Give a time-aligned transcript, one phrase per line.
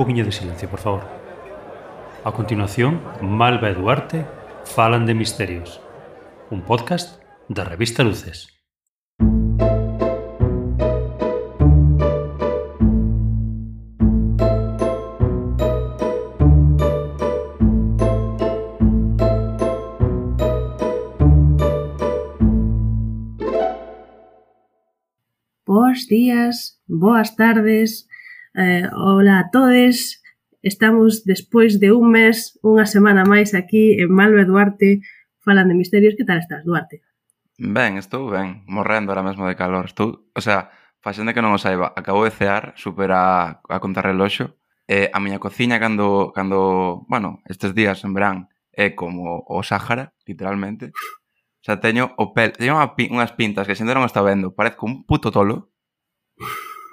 [0.00, 1.04] poquinho de silencio, por favor.
[2.24, 3.76] A continuación, Malva e
[4.64, 5.76] falan de misterios.
[6.48, 7.20] Un podcast
[7.52, 8.48] da revista Luces.
[25.66, 28.08] Bos días, boas tardes,
[28.54, 30.22] Eh, hola a todos,
[30.60, 35.06] estamos despois de un mes, unha semana máis aquí en Malve Duarte,
[35.38, 36.18] falan de misterios.
[36.18, 37.06] Que tal estás, Duarte?
[37.62, 39.86] Ben, estou ben, morrendo ahora mesmo de calor.
[39.86, 44.58] Estou, o sea, faxende que non o saiba, acabo de cear, supera a, a contrarreloxo,
[44.90, 50.10] eh, a miña cociña cando, cando, bueno, estes días en verán, é como o Sáhara,
[50.26, 50.90] literalmente.
[50.90, 54.90] O sea, teño o pel, teño unha, unhas pintas que xente non está vendo, parezco
[54.90, 55.70] un puto tolo,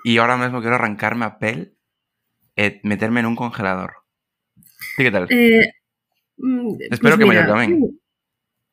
[0.07, 1.75] E ahora mesmo quero arrancarme a pel
[2.55, 4.07] e meterme nun congelador.
[4.95, 5.27] Ti que tal?
[5.27, 5.75] Eh,
[6.39, 7.71] mm, Espero que mellor que a min.
[7.75, 7.91] eu-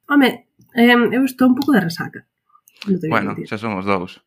[0.06, 0.46] Home,
[0.78, 2.28] eh, eu estou un pouco de resaca.
[2.86, 4.20] A Bueno, xa somos dous.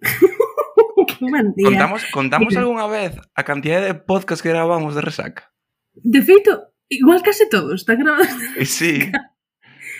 [1.08, 1.66] que día.
[1.68, 2.62] Contamos, contamos Mira.
[2.62, 5.52] algunha vez a cantidad de podcast que gravamos de resaca?
[5.92, 8.32] De feito, igual case todos están grabados.
[8.64, 9.10] Sí,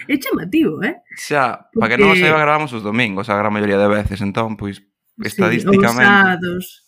[0.09, 1.01] É chamativo, eh?
[1.17, 4.21] xa, para que non o Porque- saiba gravamos os domingos a gran maioría de veces,
[4.25, 6.61] entón, pois, Sí, estadísticamente.
[6.61, 6.85] Sí,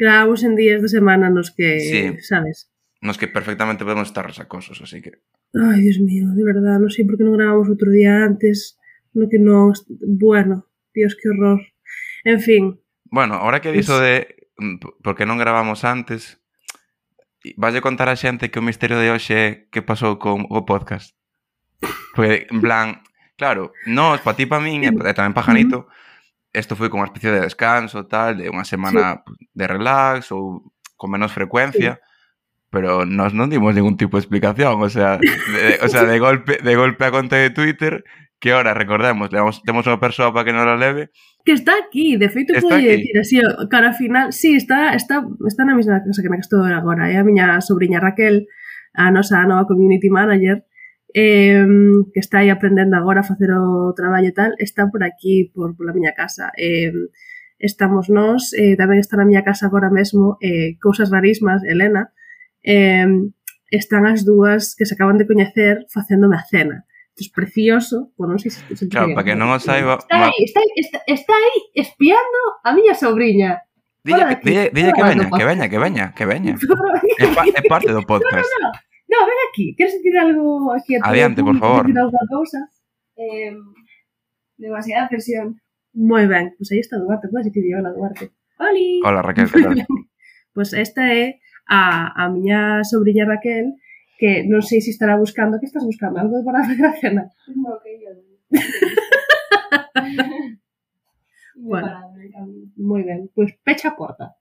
[0.00, 2.22] Grabamos en días de semana nos que, sí.
[2.22, 2.72] sabes?
[3.02, 5.20] Nos que perfectamente podemos estar resacosos, así que...
[5.52, 8.80] Ai, Dios mío, de verdad, non sei por que non grabamos outro día antes,
[9.12, 9.76] no que non...
[10.00, 11.60] Bueno, Dios, que horror.
[12.24, 12.80] En fin.
[13.12, 16.40] Bueno, ahora que diso de mm, por que non gravamos antes,
[17.60, 21.12] valle contar a xente que o misterio de hoxe é que pasou con o podcast.
[22.16, 23.04] Porque, en plan,
[23.36, 26.08] claro, nós, pa ti, pa min, e tamén pa Janito, uh -huh
[26.52, 29.46] isto foi como unha especie de descanso, tal, de unha semana sí.
[29.54, 31.98] de relax ou con menos frecuencia.
[31.98, 32.08] Sí
[32.70, 36.62] pero nos non dimos ningún tipo de explicación, o sea, de, o sea, de golpe
[36.62, 38.06] de golpe a conta de Twitter
[38.40, 41.12] que ahora recordemos, temos, temos unha persoa para que non la leve.
[41.44, 43.36] Que está aquí, de feito pode decir así,
[43.68, 47.18] cara final, sí, está, está, está na mesma casa que na que estou agora, é
[47.18, 48.48] eh, a miña sobrinha Raquel,
[48.96, 50.64] a nosa nova community manager,
[51.14, 51.64] eh,
[52.12, 55.76] que está aí aprendendo agora a facer o traballo e tal, está por aquí, por,
[55.76, 56.50] pola miña casa.
[56.56, 56.92] Eh,
[57.58, 62.12] estamos nós, eh, tamén está na miña casa agora mesmo eh, Cousas Rarismas, Elena,
[62.64, 63.06] eh,
[63.70, 66.86] están as dúas que se acaban de coñecer facéndome a cena.
[67.20, 68.64] Isto é precioso, bueno, non sei se...
[68.64, 70.00] se claro, para que non o saiba...
[70.00, 73.60] Está aí, está, aí, está, está aí espiando a miña sobrinha.
[74.00, 76.54] Dille, dille, dille que veña, que veña, que veña, que veña.
[77.20, 78.48] É, pa, é parte do podcast.
[78.48, 78.89] No, no, no.
[79.18, 79.74] Ven aquí.
[79.76, 81.86] Queres decir algo aquí a Adiante, por favor.
[81.86, 82.70] Decir alguna cousa?
[83.16, 83.56] Eh,
[84.56, 85.60] demasiada presión.
[85.92, 88.30] Moi ben, pois aí está Duarte, podes dicir hola Duarte.
[88.58, 89.00] Oli.
[89.04, 89.74] Hola, Raquel, que tal?
[90.54, 93.74] Pois esta é a, a miña sobrinha Raquel
[94.20, 96.20] que non sei se estará buscando, que estás buscando?
[96.20, 97.24] Algo para facer a cena?
[97.56, 98.22] No, que yo no.
[101.60, 101.88] Bueno.
[102.80, 104.32] Moi ben, pois pecha a porta.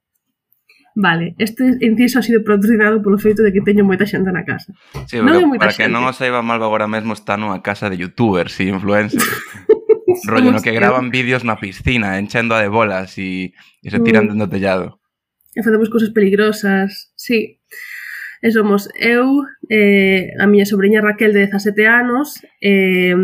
[0.99, 4.75] Vale, este inciso ha sido patrocinado polo feito de que teño moita xente na casa.
[5.07, 5.87] Sí, non é moita para xente.
[5.87, 9.23] que non o saiba Malva agora mesmo está nunha casa de youtubers e influencers.
[10.27, 14.25] Rollo no que graban vídeos na piscina, enchendo a de bolas e, e se tiran
[14.25, 14.29] mm.
[14.29, 14.87] dentro do tellado.
[15.55, 17.61] E facemos cousas peligrosas, sí.
[18.39, 23.15] E somos eu, eh, a miña sobrinha Raquel de 17 anos, eh,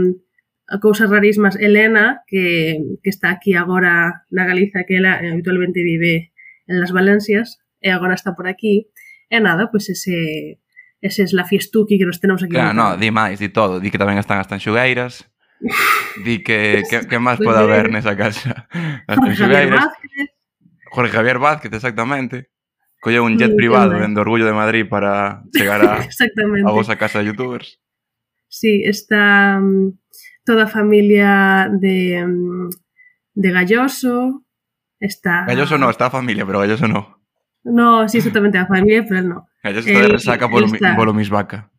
[0.67, 6.33] a cousas rarísimas Elena, que, que está aquí agora na Galiza, que ela habitualmente vive
[6.67, 8.91] en las Valencias, e agora está por aquí.
[9.29, 10.61] E nada, pois ese,
[11.01, 12.53] ese es la fiestuki que nos tenemos aquí.
[12.53, 13.79] Claro, no, di máis, di todo.
[13.79, 15.25] Di que tamén están as tanxugueiras.
[16.23, 18.67] Di que, que, que máis pode haber nesa casa.
[19.09, 19.89] As tanxugueiras.
[20.91, 22.55] Jorge Javier Vázquez, exactamente.
[23.05, 26.01] Colleu un jet privado dende Orgullo de Madrid para chegar a,
[26.65, 27.77] a vosa casa de youtubers.
[28.49, 29.99] Sí, está mm,
[30.43, 32.69] toda a familia de, mm,
[33.35, 34.45] de Galloso,
[34.99, 35.45] está...
[35.45, 37.21] Galloso no, está a familia, pero Galloso no.
[37.65, 39.47] No, sí, exactamente, a familia, pero él no.
[39.63, 40.95] Ella está de eh, resaca por, está...
[40.95, 41.71] por mis Vaca.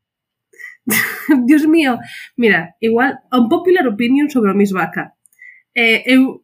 [1.47, 1.99] Dios mío,
[2.37, 5.15] mira, igual, un popular opinion sobre o Miss Vaca.
[5.75, 6.43] Eh, eu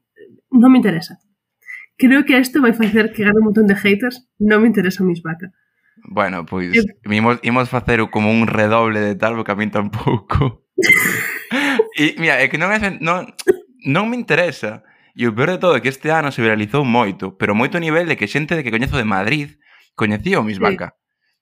[0.51, 1.19] non me interesa.
[1.99, 5.07] Creo que isto vai facer que gane un montón de haters, non me interesa o
[5.07, 5.51] Miss Vaca.
[6.07, 6.87] Bueno, pois eu...
[6.87, 10.63] Eh, imos, imos facer como un redoble de tal, porque a min tampouco.
[11.99, 13.27] e, mira, é que non, é, non,
[13.87, 14.87] non me interesa.
[15.13, 17.85] E o peor de todo é que este ano se viralizou moito, pero moito a
[17.85, 19.61] nivel de que xente de que coñezo de Madrid
[19.93, 20.77] coñecía o Miss Sí.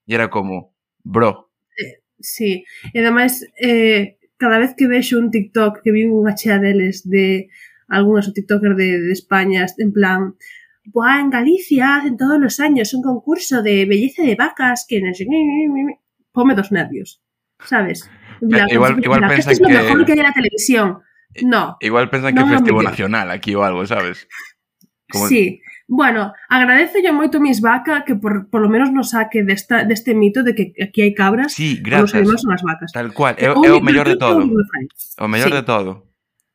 [0.06, 0.74] E era como,
[1.06, 1.54] bro.
[1.78, 6.58] Eh, sí, e ademais, eh, cada vez que vexo un TikTok que vi unha chea
[6.58, 7.46] deles de
[7.86, 10.34] algúns TikTokers de, de España, en plan,
[10.84, 15.14] Buah, en Galicia hacen todos los años un concurso de belleza de vacas que no
[15.14, 15.26] sé
[16.32, 17.22] Ponme dos nervios,
[17.64, 18.08] ¿sabes?
[18.40, 20.04] La, igual, igual la, pensan esto es lo mejor que...
[20.06, 20.98] que hay en la televisión.
[21.34, 21.76] Eh, no.
[21.80, 24.26] Igual pensan que é festivo nacional aquí ou algo, sabes?
[25.10, 25.26] Como...
[25.26, 25.62] Sí.
[25.90, 30.46] Bueno, agradecelle moito mis Vaca que por, por lo menos nos saque desta, deste mito
[30.46, 32.14] de que aquí hai cabras sí, gracias.
[32.14, 32.94] e os animais son as vacas.
[32.94, 34.38] Tal cual, é, é o mellor de todo.
[34.38, 35.56] O mellor sí.
[35.58, 36.06] de todo.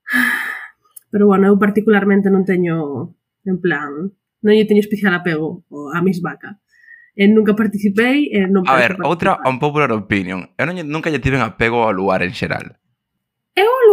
[1.12, 3.12] Pero bueno, eu particularmente non teño,
[3.44, 4.08] en plan,
[4.40, 6.64] non lle teño especial apego a mis Vaca.
[7.12, 10.56] E nunca participei e eh, non A ver, outra unpopular opinion.
[10.56, 12.80] Eu non, nunca lle tiven apego ao lugar en xeral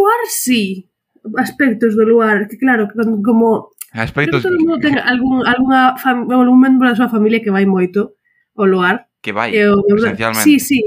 [0.03, 0.91] luar sí,
[1.39, 2.91] aspectos do luar, que claro,
[3.23, 7.63] como aspectos todo mundo ten algún algunha fam, algún membro da súa familia que vai
[7.63, 8.19] moito
[8.59, 10.43] ao luar, que vai eh, esencialmente.
[10.43, 10.81] Sí, sí,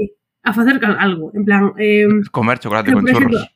[0.44, 3.48] a facer algo, en plan eh, comer chocolate con churros.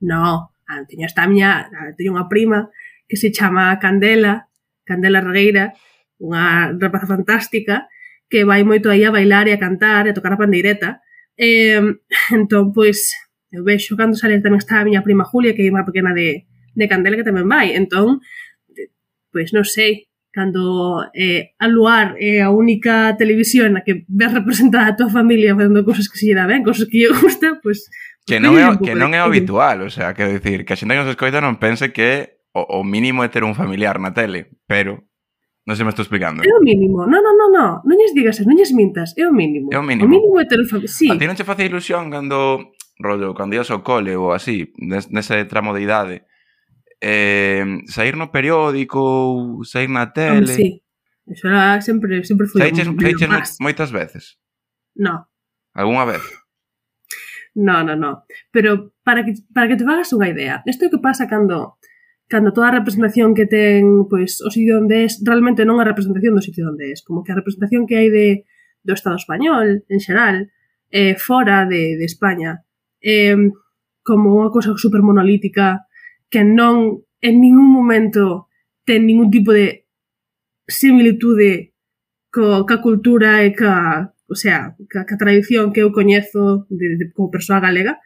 [0.00, 0.54] No,
[0.86, 1.66] teño esta miña,
[1.98, 2.70] teño unha prima
[3.10, 4.46] que se chama Candela,
[4.86, 5.74] Candela Regueira,
[6.22, 7.90] unha rapaza fantástica
[8.30, 11.02] que vai moito aí a bailar e a cantar e a tocar a pandeireta.
[11.34, 11.82] Eh,
[12.38, 13.10] entón, pois,
[13.50, 16.46] Eu vexo cando salen tamén está a miña prima Julia, que é unha pequena de,
[16.46, 17.74] de Candela que tamén vai.
[17.74, 18.22] Entón,
[19.34, 24.30] pois non sei, cando eh, a luar é eh, a única televisión na que ves
[24.30, 27.58] representada a tua familia facendo cousas que se lle dá ben, cousas que lle gusta,
[27.58, 27.86] pois...
[27.86, 30.94] Pues, que non é, que non é habitual, o sea, quero dicir, que a xente
[30.94, 34.54] que nos escoita non pense que o, o mínimo é ter un familiar na tele,
[34.70, 35.10] pero
[35.68, 36.40] Non se me estou explicando.
[36.40, 37.04] É o mínimo.
[37.04, 37.70] Non, non, non, non.
[37.84, 39.12] Non lles digas, non lles mintas.
[39.14, 39.68] É o mínimo.
[39.70, 40.08] É o mínimo.
[40.08, 40.90] O mínimo é ter un familiar.
[40.90, 41.06] Sí.
[41.12, 45.44] A ti non che face ilusión cando rollo, cando ibas ao cole ou así, nese
[45.48, 46.16] tramo de idade,
[47.00, 50.52] eh, sair no periódico ou sair na tele...
[50.52, 50.84] Sí,
[51.26, 53.56] eso era sempre, sempre foi saiches, un saiches más.
[53.58, 54.38] moitas veces?
[54.94, 55.26] No.
[55.72, 56.22] Alguna vez?
[57.54, 58.24] No, no, no.
[58.52, 61.80] Pero para que, para que te fagas unha idea, isto é que pasa cando
[62.30, 66.38] cando toda a representación que ten pois, o sitio onde es, realmente non a representación
[66.38, 68.46] do sitio onde es, como que a representación que hai de,
[68.86, 70.46] do Estado español, en xeral,
[70.94, 72.62] eh, fora de, de España,
[73.00, 73.36] eh,
[74.02, 75.88] como unha cosa super monolítica
[76.32, 78.48] que non en ningún momento
[78.88, 79.86] ten ningún tipo de
[80.68, 81.74] similitude
[82.30, 87.04] co, ca cultura e ca, o sea, ca, ca tradición que eu coñezo de, de,
[87.12, 87.98] como persoa galega.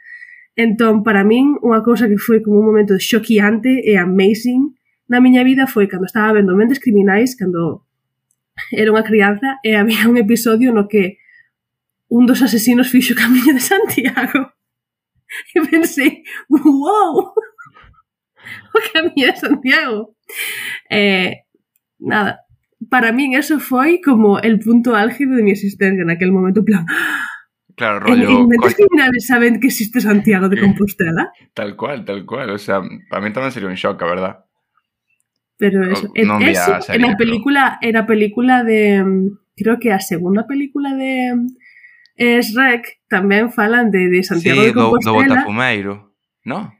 [0.56, 4.74] Entón, para min, unha cousa que foi como un momento xoquiante e amazing
[5.08, 7.84] na miña vida foi cando estaba vendo Mentes Criminais, cando
[8.72, 11.20] era unha crianza, e había un episodio no que
[12.08, 14.54] un dos asesinos fixo camiño de Santiago.
[15.54, 17.32] E pensei, wow,
[18.74, 20.14] o camiño de Santiago.
[20.90, 21.44] Eh,
[21.98, 22.40] nada,
[22.90, 26.86] para min eso foi como el punto álgido de mi existencia momento, en plan,
[27.76, 28.46] Claro, en, rollo...
[28.54, 32.50] en Criminales saben que existe Santiago de Compostela, Tal cual, tal cual.
[32.54, 32.78] O sea,
[33.10, 34.34] para mí tamén sería un shock, a verdad.
[35.58, 37.62] pero eso, Oh, non vi a eso serie, en la pero- película,
[38.06, 39.26] película de, mm,
[39.58, 41.34] creo que a segunda película de
[42.14, 45.10] e Shrek tamén falan de, de Santiago sí, de Compostela.
[45.10, 45.94] Do, do Botafumeiro,
[46.46, 46.70] no?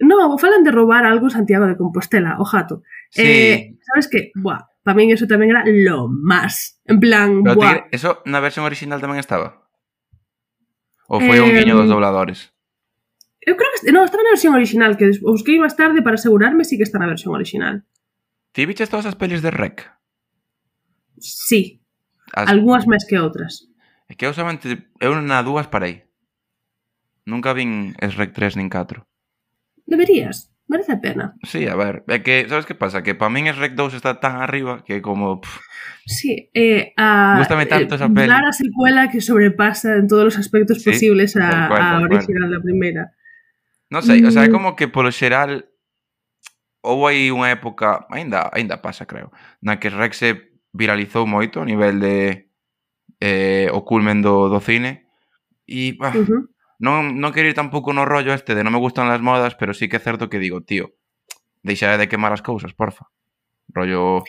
[0.00, 2.82] No, falan de roubar algo Santiago de Compostela, o jato.
[3.12, 3.22] Sí.
[3.22, 6.80] Eh, sabes que, buah, para mí eso tamén era lo más.
[6.88, 7.92] En plan, Pero buah.
[7.92, 9.68] Te, eso na versión original tamén estaba?
[11.12, 12.48] Ou foi eh, un guiño dos dobladores?
[13.44, 16.80] Eu creo que no, estaba na versión original, que busquei máis tarde para asegurarme si
[16.80, 17.84] que está na versión original.
[18.56, 19.84] Ti viches todas as pelis de Rec?
[21.20, 21.84] Sí.
[22.32, 22.48] As...
[22.48, 23.69] Algúas máis que outras.
[24.10, 24.90] É que eu somente...
[24.98, 26.10] Eu na dúas parei.
[27.22, 29.06] Nunca vin SREC 3 nin 4.
[29.86, 30.50] Deberías.
[30.66, 31.38] Merece a pena.
[31.46, 32.02] Sí, a ver.
[32.10, 33.06] É que, sabes que pasa?
[33.06, 35.38] Que para min SREC 2 está tan arriba que como...
[35.38, 35.62] Pff,
[36.10, 38.26] sí, eh, a, Gústame eh, tanto eh, esa peli.
[38.26, 42.50] Dar a secuela que sobrepasa en todos os aspectos sí, posibles a, cual, a original
[42.50, 43.14] da primeira.
[43.90, 44.26] Non sei, mm.
[44.26, 44.54] o sea, é mm.
[44.54, 45.70] como que polo xeral
[46.82, 49.30] houve aí unha época, aínda aínda pasa, creo,
[49.62, 52.49] na que Rex se viralizou moito a nivel de
[53.20, 55.06] eh, o culmen do, do cine.
[55.68, 56.42] E bah, uh -huh.
[56.80, 59.76] non, non quero ir tampouco no rollo este de non me gustan as modas, pero
[59.76, 60.96] sí que é certo que digo, tío,
[61.62, 63.06] deixade de quemar as cousas, porfa.
[63.70, 64.24] Rollo...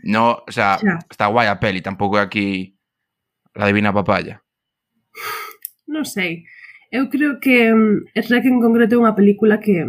[0.00, 0.96] No, o sea, xa.
[1.12, 2.80] está guai a peli, tampouco é aquí
[3.52, 4.40] la divina papaya.
[5.84, 6.48] Non sei.
[6.88, 9.84] Eu creo que mm, Shrek en concreto é unha película que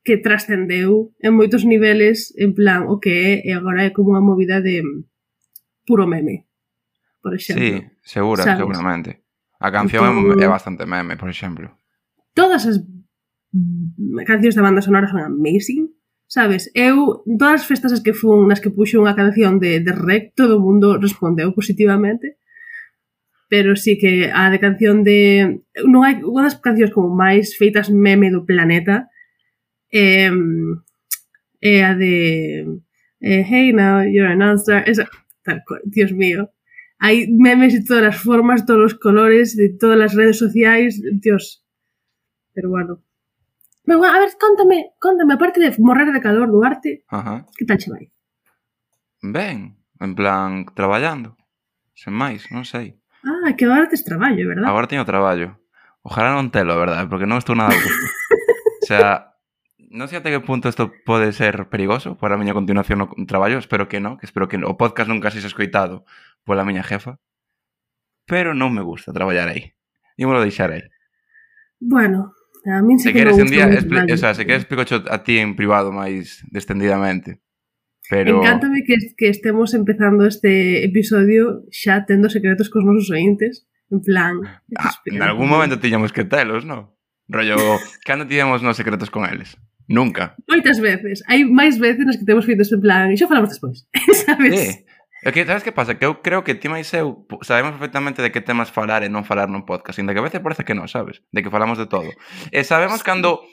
[0.00, 4.24] que trascendeu en moitos niveles en plan o que é e agora é como unha
[4.24, 5.06] movida de mm,
[5.86, 6.49] puro meme
[7.22, 7.64] por exemplo.
[7.64, 8.58] Sí, segura, ¿sabes?
[8.58, 9.24] seguramente.
[9.60, 10.44] A canción Porque...
[10.44, 11.76] é bastante meme, por exemplo.
[12.34, 12.80] Todas as
[13.52, 15.92] mm, cancións da banda sonora son amazing,
[16.24, 16.72] sabes?
[16.72, 20.32] Eu, todas as festas as que fun, nas que puxo unha canción de, de rec,
[20.32, 22.40] todo o mundo respondeu positivamente,
[23.50, 25.60] pero sí que a de canción de...
[25.84, 29.10] Non hai unha das cancións como máis feitas meme do planeta
[29.92, 30.30] é,
[31.60, 32.64] é a de
[33.20, 35.04] eh, Hey now, you're an all-star, esa...
[35.42, 36.52] Tal cual, Dios mío,
[37.00, 41.64] Hay memes de todas las formas, todos los colores, de todas las redes sociales, Dios.
[42.52, 43.02] Pero bueno.
[43.84, 47.46] Pero bueno, a ver, contame, contame, aparte de morrer de calor, Duarte, Ajá.
[47.56, 48.12] que tal che vai?
[49.22, 51.36] Ben, en plan, traballando.
[51.96, 53.00] Sen máis, non sei.
[53.24, 54.68] Ah, que agora tes traballo, verdad?
[54.68, 55.56] Agora teño traballo.
[56.04, 58.04] Ojalá non telo, verdad, porque non estou nada gusto.
[58.80, 59.36] o sea,
[59.90, 63.58] non sei até que punto isto pode ser perigoso para a miña continuación no traballo,
[63.58, 66.06] espero que non, que espero que o podcast nunca se escoitado
[66.44, 67.18] pola miña jefa,
[68.26, 69.74] pero non me gusta traballar aí.
[70.16, 70.84] Imolo deixar aí.
[71.80, 72.34] Bueno,
[72.68, 75.38] a min se, se que queres un día, o sea, se queres explico a ti
[75.38, 77.40] en privado máis destendidamente.
[78.10, 78.42] Pero...
[78.42, 83.70] Encántame que, que estemos empezando este episodio xa tendo secretos cos nosos ointes.
[83.90, 84.42] En plan...
[84.76, 86.90] Ah, en algún momento tiñamos que telos, non?
[87.30, 89.54] Rollo, cando tiñamos nos secretos con eles?
[89.86, 90.34] Nunca.
[90.50, 91.22] Moitas veces.
[91.30, 93.10] Hai máis veces nas que temos feitos en plan...
[93.10, 93.86] e Xa falamos despois,
[94.26, 94.54] sabes?
[94.54, 94.68] Sí
[95.28, 95.98] que, sabes que pasa?
[95.98, 99.28] Que eu creo que ti máis eu sabemos perfectamente de que temas falar e non
[99.28, 101.20] falar nun podcast, ainda que a veces parece que non, sabes?
[101.28, 102.08] De que falamos de todo.
[102.48, 103.06] E sabemos sí.
[103.06, 103.44] cando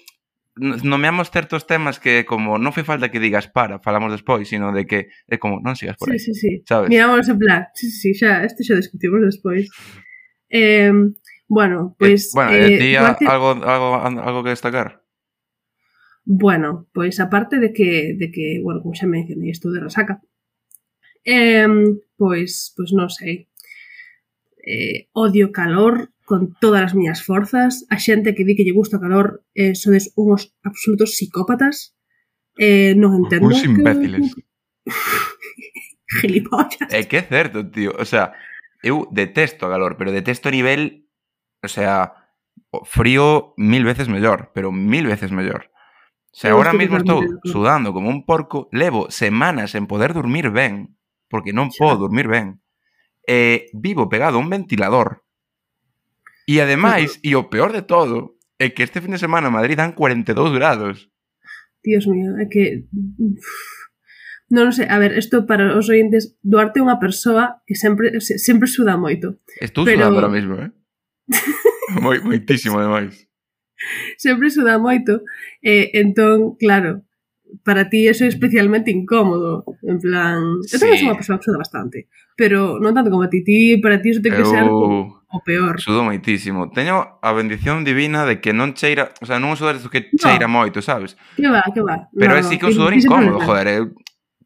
[0.58, 4.88] nomeamos certos temas que como non foi falta que digas para, falamos despois, sino de
[4.88, 6.18] que é como non sigas por aí.
[6.18, 6.52] Sí, sí, sí.
[6.66, 6.90] Sabes?
[6.90, 9.70] Miramos en plan, sí, sí, xa, este xa discutimos despois.
[10.50, 10.92] Eh,
[11.48, 13.26] bueno, pois pues, eh, bueno, eh, eh ti Duarte...
[13.28, 15.04] algo algo algo que destacar.
[16.24, 20.20] Bueno, pois pues, aparte de que de que, bueno, como xa mencionei, estou de resaca
[21.28, 21.68] eh,
[22.16, 23.52] pois, pois non sei,
[24.64, 29.00] eh, odio calor con todas as miñas forzas, a xente que di que lle gusta
[29.00, 31.96] o calor eh, sodes unhos absolutos psicópatas,
[32.56, 33.48] eh, non entendo.
[33.52, 34.36] Uns imbéciles.
[34.36, 34.44] Que...
[36.24, 36.88] Gilipollas.
[36.92, 38.32] Eh, é que é certo, tío, o sea,
[38.84, 41.12] eu detesto o calor, pero detesto a nivel,
[41.64, 42.28] o sea,
[42.88, 45.72] frío mil veces mellor, pero mil veces mellor.
[46.32, 50.97] O sea, agora mesmo estou sudando como un porco, levo semanas en poder dormir ben,
[51.28, 52.60] porque non podo dormir ben.
[53.28, 55.22] eh, vivo pegado a un ventilador.
[56.48, 59.92] E ademais, e o peor de todo, é que este fin de semana Madrid dan
[59.92, 61.12] 42 grados.
[61.84, 62.88] Dios mío, é que...
[63.20, 63.46] Uf.
[64.48, 68.40] Non sei, a ver, isto para os ointes, Duarte é unha persoa que sempre se,
[68.40, 69.44] sempre suda moito.
[69.60, 70.08] Estou pero...
[70.08, 70.72] sudando ahora mesmo, eh?
[72.00, 73.28] Moi, moitísimo, ademais.
[74.16, 75.28] Sempre suda moito.
[75.60, 77.04] Eh, entón, claro,
[77.64, 81.04] para ti eso é especialmente incómodo, en plan, eu tamén sí.
[81.04, 84.16] sou unha persoa que suda bastante, pero non tanto como a ti, ti para ti
[84.16, 84.52] eso ten que eu...
[84.52, 84.68] ser
[85.28, 85.80] o peor.
[85.82, 86.72] Sudo moitísimo.
[86.72, 90.48] Teño a bendición divina de que non cheira, o sea, non un sudor que cheira
[90.48, 90.56] no.
[90.56, 91.20] moito, sabes?
[91.36, 92.08] Que va, que va.
[92.16, 93.92] Pero no, é no, sí que un sudor incómodo, joder, eu,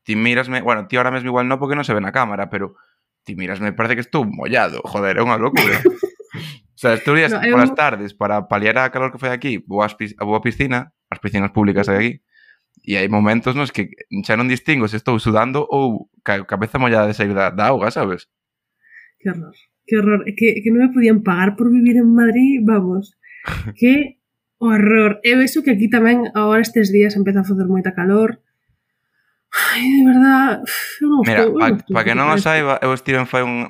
[0.01, 2.74] ti mirasme, bueno, ti ahora mesmo igual non porque non se ve na cámara, pero
[3.22, 5.77] ti mirasme, parece que estou mollado, joder, é unha locura.
[6.75, 7.77] o sea, estou días no, polas un...
[7.77, 9.89] tardes para paliar a calor que foi aquí, vou, a,
[10.25, 12.12] vou a piscina, as piscinas públicas de aquí,
[12.81, 13.93] E hai momentos nos que
[14.25, 17.93] xa non distingo se estou sudando ou ca cabeza mollada de sair da, da auga,
[17.93, 18.25] sabes?
[19.21, 19.53] Que horror,
[19.85, 20.19] que horror.
[20.33, 23.13] Que, que non me podían pagar por vivir en Madrid, vamos.
[23.77, 24.21] Que
[24.57, 25.21] horror.
[25.21, 28.41] E vexo que aquí tamén agora estes días empeza a facer moita calor.
[29.53, 30.65] Ai, de verdad,
[31.01, 33.69] eu non Mira, para pa que non o saiba, eu estive en fai un,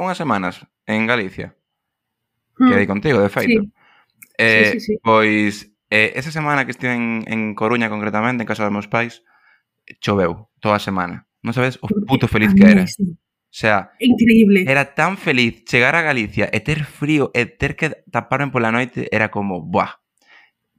[0.00, 1.52] unhas semanas en Galicia.
[2.56, 2.72] Hmm.
[2.72, 3.60] Quedei contigo, de feito.
[3.60, 3.72] Sí.
[4.40, 4.94] Eh, sí, sí, sí.
[5.04, 9.22] Pois Eh, esa semana que estive en, en Coruña concretamente, en casa dos meus pais,
[10.00, 11.26] choveu toda a semana.
[11.46, 12.82] Non sabes o puto feliz que era.
[12.82, 14.66] O sea, increíble.
[14.66, 19.06] Era tan feliz chegar a Galicia e ter frío e ter que taparme pola noite
[19.14, 20.02] era como, buah.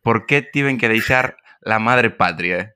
[0.04, 2.56] Por que tiven que deixar la madre patria?
[2.60, 2.68] Eh?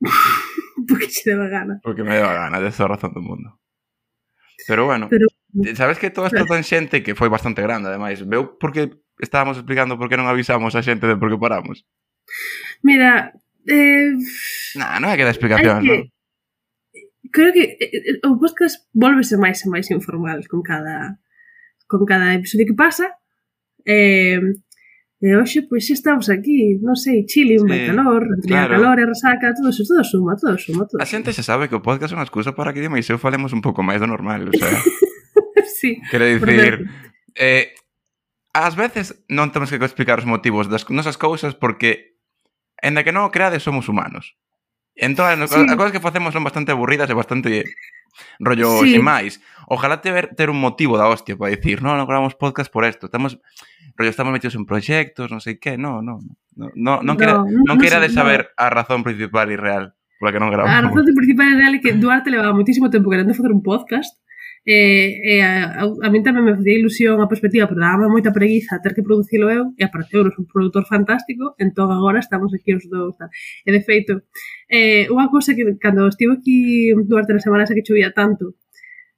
[0.88, 1.78] Porque se daba gana.
[1.82, 3.62] Porque me daba gana, de toda razón do mundo.
[4.66, 5.06] Pero bueno.
[5.08, 5.30] Pero
[5.64, 8.22] Eh, Sabes que todo esta tan xente que foi bastante grande, ademais.
[8.22, 11.82] Veu porque estábamos explicando por que non avisamos a xente de por que paramos?
[12.86, 13.34] Mira,
[13.66, 14.14] eh...
[14.78, 15.88] Nah, non hai que dar explicación, que...
[15.88, 16.00] non?
[17.30, 21.18] Creo que eh, eh, o podcast volvese máis e máis informal con cada
[21.90, 23.18] con cada episodio que pasa.
[23.82, 24.38] Eh,
[25.20, 28.72] E hoxe, pois, xa estamos aquí, non sei, chile, un sí, calor, entre claro.
[28.72, 30.96] calor e resaca, todo eso, todo suma, todo suma, todo.
[30.96, 33.20] A xente xa sabe que o podcast é unha excusa para que Dima e eu
[33.20, 34.72] falemos un pouco máis do normal, o sea...
[35.80, 35.96] sí.
[36.12, 36.84] Quero dicir,
[37.40, 37.72] eh,
[38.52, 42.10] ás veces non temos que explicar os motivos das nosas cousas porque
[42.80, 44.40] Enda que non o creades, somos humanos.
[44.96, 45.76] Entón, as sí.
[45.76, 47.64] cousas que facemos son bastante aburridas e bastante
[48.40, 48.96] rollo sí.
[48.96, 49.38] sin máis.
[49.68, 53.12] Ojalá ter, ter un motivo da hostia para dicir, non, non grabamos podcast por isto,
[53.12, 53.36] estamos
[53.96, 56.24] rollo estamos metidos en proxectos, non sei que, non, non,
[56.56, 60.32] non, non, non, quera, non, non quera de saber a razón principal e real pola
[60.32, 60.72] que non grabamos.
[60.72, 64.16] A razón principal e real é que Duarte levaba moitísimo tempo querendo facer un podcast
[64.60, 64.76] E,
[65.24, 68.76] e a, a, a min tamén me facía ilusión a perspectiva, pero daba moita preguiza
[68.84, 73.16] ter que producilo eu, e apareceu un produtor fantástico, entón agora estamos aquí os dous.
[73.16, 73.32] Tal.
[73.64, 74.28] E de feito,
[74.68, 78.60] eh, unha cousa que cando estivo aquí durante as semanas que chovía tanto,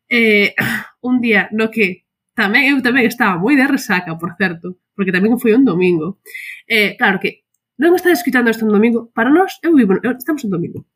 [0.06, 0.54] eh,
[1.08, 2.06] un día no que
[2.38, 6.22] tamén eu tamén estaba moi de resaca, por certo, porque tamén foi un domingo.
[6.70, 7.42] Eh, claro que
[7.82, 10.86] non estás escutando isto un domingo, para nós eu vivo, eu, estamos un domingo.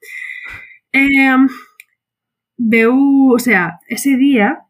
[0.95, 1.35] Eh,
[2.57, 2.97] veu,
[3.33, 4.65] o sea, ese día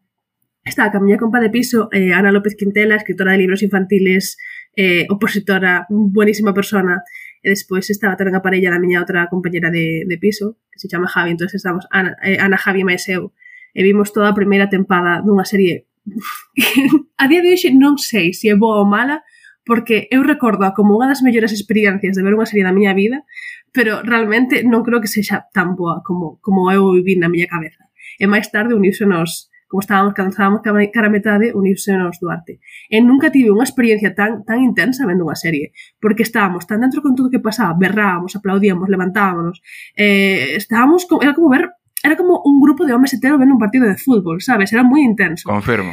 [0.63, 4.37] estaba a miña compa de piso eh, Ana López Quintela, escritora de libros infantiles,
[4.75, 7.03] eh, opositora, buenísima persona,
[7.41, 10.91] e despois estaba tamén a parella da miña outra compañera de, de piso, que se
[10.91, 13.31] chama Javi, entonces estamos Ana, eh, Ana Javi máis eu,
[13.71, 15.87] e vimos toda a primeira tempada dunha serie
[17.21, 19.23] a día de hoxe non sei se é boa ou mala,
[19.67, 23.27] porque eu recordo como unha das mellores experiencias de ver unha serie da miña vida,
[23.75, 27.91] pero realmente non creo que sexa tan boa como, como eu viví na miña cabeza.
[28.15, 32.63] E máis tarde uniuse nos, como estábamos, cando estábamos cara a metade, uniuse nos Duarte.
[32.87, 37.03] E nunca tive unha experiencia tan, tan intensa vendo unha serie, porque estábamos tan dentro
[37.03, 39.59] con todo o que pasaba, berrábamos, aplaudíamos, levantábamos,
[39.99, 43.59] eh, estábamos, como, era como ver era como un grupo de homes heteros vendo un
[43.59, 44.71] partido de fútbol, sabes?
[44.71, 45.49] Era moi intenso.
[45.49, 45.91] Confirmo.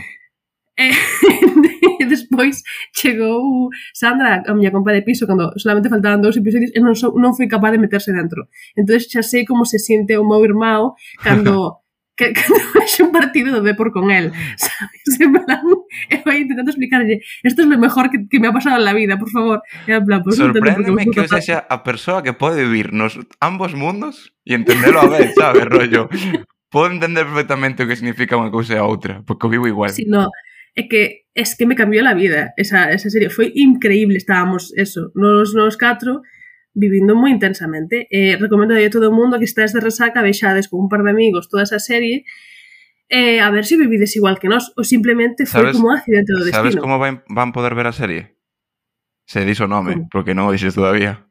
[0.76, 0.92] Eh,
[2.00, 6.80] e despois chegou Sandra, a miña compa de piso, cando solamente faltaban dous episodios, e
[6.80, 8.50] non, so, non foi capaz de meterse dentro.
[8.74, 11.84] Entón xa sei como se siente o meu irmão cando
[12.16, 14.54] que, cando vexe un partido do Depor con él, ah.
[14.56, 15.20] sabes?
[15.20, 15.62] En plan,
[16.10, 18.92] e vai intentando explicarlle, esto es lo mejor que, que me ha pasado en la
[18.92, 19.62] vida, por favor.
[19.86, 23.74] E en plan, pues, Sorpréndeme que eu sexa a persoa que pode vivir nos ambos
[23.74, 26.08] mundos e entendelo a ver, sabes, rollo.
[26.70, 29.90] Podo entender perfectamente o que significa unha cousa e a outra, porque o vivo igual.
[29.94, 30.30] Si, sí, no,
[30.74, 33.30] es que, es que me cambió la vida esa, esa serie.
[33.30, 36.22] Foi increíble, estábamos eso, nos, nos catro,
[36.74, 38.06] vivindo moi intensamente.
[38.10, 41.10] Eh, recomendo a todo o mundo que estáis de resaca, vexades con un par de
[41.10, 42.26] amigos toda esa serie,
[43.08, 46.34] eh, a ver se si vivides igual que nós, ou simplemente foi como un accidente
[46.34, 46.58] do destino.
[46.58, 48.34] Sabes como van, van poder ver a serie?
[49.24, 50.08] Se dis o nome, ¿Cómo?
[50.10, 51.22] porque non o dixes todavía.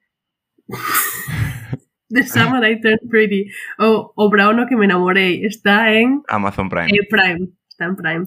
[2.14, 3.50] The Summer I Turned Pretty,
[3.82, 6.22] o, o Brauno que me enamorei, está en...
[6.30, 6.94] Amazon Prime.
[6.94, 8.26] Eh, Prime está en Prime.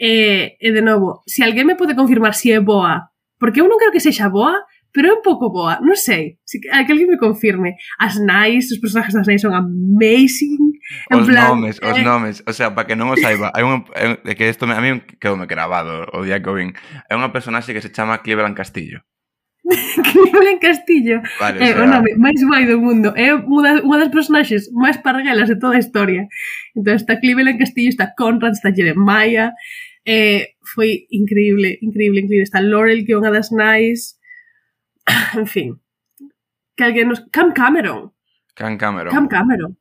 [0.00, 3.76] E, e de novo, se alguén me pode confirmar se é boa, porque eu non
[3.76, 4.56] creo que sexa boa,
[4.96, 7.76] pero é un pouco boa, non sei, se que, que alguén me confirme.
[8.00, 10.72] As nais, os personajes das nais son amazing.
[11.12, 11.90] En os plan, nomes, eh...
[11.92, 14.72] os nomes, o sea, para que non o saiba, hai un, é que isto me,
[14.72, 16.72] a mí quedoume grabado o día que o vin.
[17.10, 19.04] É unha personaxe que se chama Cleveland Castillo.
[20.12, 21.22] Cleveland Castillo.
[21.40, 23.12] Vale, é o nome máis guai do mundo.
[23.18, 26.28] É unha das personaxes máis parguelas de toda a historia.
[26.76, 29.50] Entón está Cleveland Castillo está Conrad, está Jeremiah
[30.06, 32.46] eh, foi increíble, increíble, increíble.
[32.46, 34.14] Está Laurel que é unha das nais.
[35.36, 35.82] En fin
[36.76, 37.24] que alguén nos...
[37.32, 38.12] Cam Cameron.
[38.54, 39.12] Cam Cameron.
[39.12, 39.76] Cam Cameron.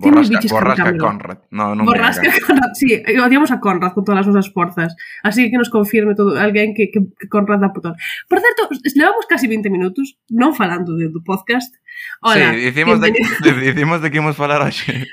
[0.00, 1.38] Borrasca, borrasca Conrad.
[1.52, 2.24] No, non borrasca.
[2.48, 2.72] Conrad.
[2.72, 4.96] Sí, eh, odiamos a Conrad con todas as nosas forzas.
[5.20, 7.94] Así que nos confirme todo alguén que, que, que Conrad da putón.
[8.24, 11.68] Por certo, levamos casi 20 minutos non falando de, do podcast.
[12.24, 13.12] Hola, sí, dicimos de,
[13.60, 15.04] dicimos de que imos falar hoxe.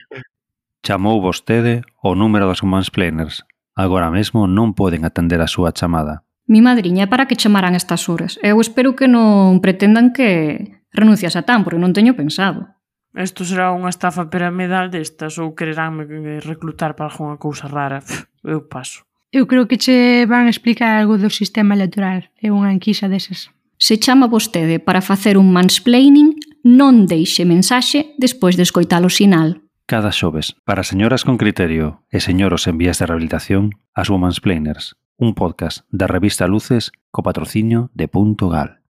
[0.88, 3.44] Chamou vostede o número dos Humans Planers.
[3.76, 6.24] Agora mesmo non poden atender a súa chamada.
[6.48, 8.40] Mi madriña, para que chamaran estas horas?
[8.40, 12.77] Eu espero que non pretendan que renuncias a tan, porque non teño pensado.
[13.16, 16.06] Isto será unha estafa piramidal destas ou quereránme
[16.44, 18.04] reclutar para algunha cousa rara.
[18.44, 19.08] Eu paso.
[19.32, 22.24] Eu creo que che van explicar algo do sistema electoral.
[22.40, 23.52] É unha enquisa desas.
[23.78, 26.34] Se chama vostede para facer un mansplaining,
[26.66, 29.62] non deixe mensaxe despois de escoitar o sinal.
[29.86, 35.32] Cada xoves, para señoras con criterio e señoros en vías de rehabilitación, as Womansplainers, un
[35.38, 38.84] podcast da revista Luces co patrocinio de Punto Gal.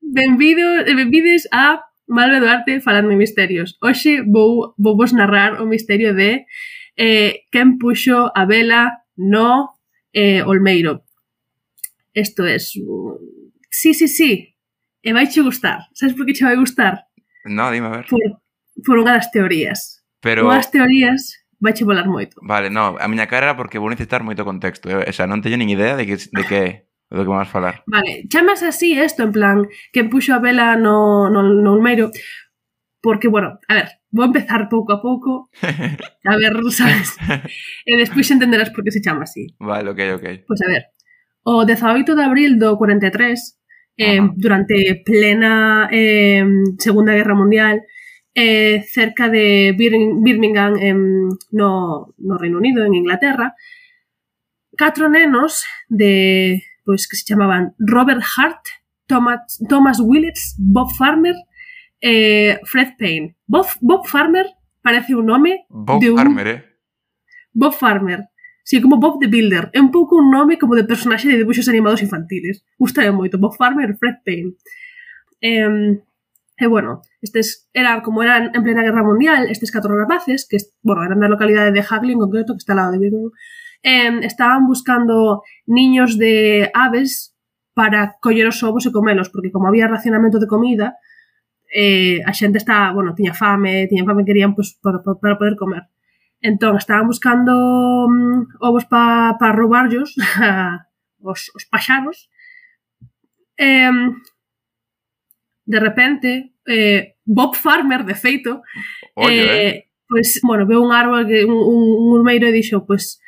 [0.00, 3.78] Benvido, benvides a Malve Duarte falando de misterios.
[3.80, 6.44] Hoxe vou, vou vos narrar o misterio de
[6.98, 9.78] eh, quen puxo a vela no
[10.12, 11.06] eh, Olmeiro.
[12.12, 12.56] Isto é...
[12.56, 12.74] Es,
[13.70, 14.56] sí, sí, sí.
[15.02, 15.86] E vai che gustar.
[15.94, 17.06] Sabes por que che vai gustar?
[17.46, 18.06] No, dime a ver.
[18.10, 18.20] Por,
[18.84, 20.02] por unha das teorías.
[20.20, 20.50] Pero...
[20.50, 22.42] Unhas teorías vai che volar moito.
[22.42, 24.90] Vale, no, a miña cara era porque vou necesitar moito contexto.
[24.90, 27.82] Eu, o sea, non teño nin idea de que, de que do que vamos falar.
[27.86, 32.10] Vale, chamas así isto, en plan, que puxo a vela no, no, no Olmeiro,
[33.02, 35.50] porque, bueno, a ver, vou empezar pouco a pouco,
[36.24, 37.42] a ver, sabes, eh,
[37.86, 39.50] e despois entenderás por que se chama así.
[39.58, 40.26] Vale, ok, ok.
[40.46, 40.82] Pois pues a ver,
[41.42, 43.58] o 18 de abril do 43,
[43.96, 46.44] eh, durante plena eh,
[46.78, 47.82] Segunda Guerra Mundial,
[48.34, 49.92] eh, cerca de Bir
[50.22, 53.54] Birmingham, en, no, no Reino Unido, en Inglaterra,
[54.76, 58.66] catro nenos de pues, que se chamaban Robert Hart,
[59.06, 61.36] Thomas, Thomas Willits, Bob Farmer,
[62.00, 63.36] eh, Fred Payne.
[63.46, 64.46] Bob, Bob, Farmer
[64.82, 66.16] parece un nome Bob de un...
[66.16, 66.64] Farmer, eh?
[67.52, 68.24] Bob Farmer.
[68.64, 69.70] Sí, como Bob the Builder.
[69.72, 72.64] É un pouco un nome como de personaxe de dibuixos animados infantiles.
[72.76, 73.38] Gustame moito.
[73.38, 74.54] Bob Farmer e Fred Payne.
[75.40, 76.02] Eh,
[76.60, 81.02] E bueno, estes era como eran en plena guerra mundial, estes catro rapaces, que bueno,
[81.02, 83.32] eran da localidade de Hagley en concreto, que está ao lado de Vigo,
[83.82, 87.34] eh, estaban buscando niños de aves
[87.74, 90.98] para coller os ovos e comelos, porque como había racionamento de comida,
[91.72, 95.88] eh, a xente está, bueno, tiña fame, tiña fame querían pues, para, para poder comer.
[96.40, 97.52] Entón, estaban buscando
[98.08, 100.88] um, ovos para pa roubarllos a,
[101.20, 102.28] os, os paxaros.
[103.56, 103.92] Eh,
[105.70, 108.62] de repente, eh, Bob Farmer, de feito,
[109.14, 109.86] Oye, eh, eh.
[110.08, 113.22] Pues, bueno, veu un árbol, que, un, un, un urmeiro e dixo, pues,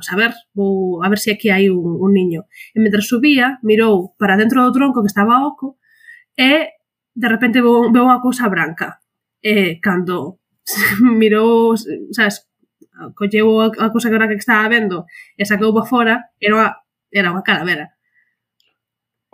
[0.00, 2.48] pois a ver, vou a ver se aquí hai un, un niño.
[2.72, 5.76] E mentre subía, mirou para dentro do tronco que estaba oco
[6.32, 6.72] e
[7.12, 9.04] de repente veu, veu unha cousa branca.
[9.44, 10.40] E cando
[11.20, 11.76] mirou,
[12.16, 12.48] sabes,
[13.12, 15.04] colleu a, a cousa branca que estaba vendo
[15.36, 16.68] e sacou para fora, era unha,
[17.12, 17.92] era unha calavera.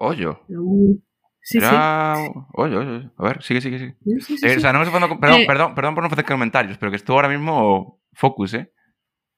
[0.03, 0.43] Ollo.
[0.51, 0.99] Un...
[1.47, 2.19] Sí, era...
[2.19, 2.27] sí.
[2.59, 3.11] Oye, oye.
[3.15, 3.95] A ver, sigue, sigue, sigue.
[4.03, 4.57] Sí, sí, sí, eh, sí.
[4.59, 5.21] O sea, no me estoy poniendo...
[5.23, 5.47] Perdón, eh...
[5.47, 8.75] perdón, perdón por no hacer comentarios, pero que estuvo ahora mismo focus, ¿eh?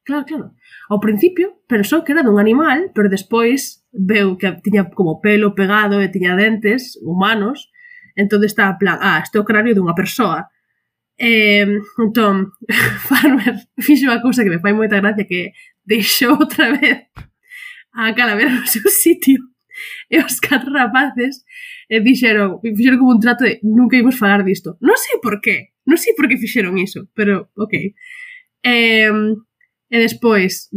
[0.08, 0.50] Claro, claro.
[0.88, 6.00] Ao principio pensou que era dun animal, pero despois veu que tiña como pelo pegado
[6.00, 7.68] e tiña dentes humanos,
[8.16, 10.48] entón está a plan, ah, este é o cráneo dunha persoa.
[11.20, 11.68] Eh,
[12.00, 12.56] entón,
[13.04, 15.52] Farmer fixo unha cousa que me fai moita gracia que
[15.84, 17.04] deixou outra vez
[17.92, 19.44] a calavera no seu sitio
[20.08, 21.44] e os catro rapaces
[21.84, 24.80] e dixeron, fixeron como un trato de nunca imos falar disto.
[24.80, 27.92] Non sei por qué, non sei por que fixeron iso, pero ok.
[28.64, 29.12] Eh,
[29.88, 30.68] E despois,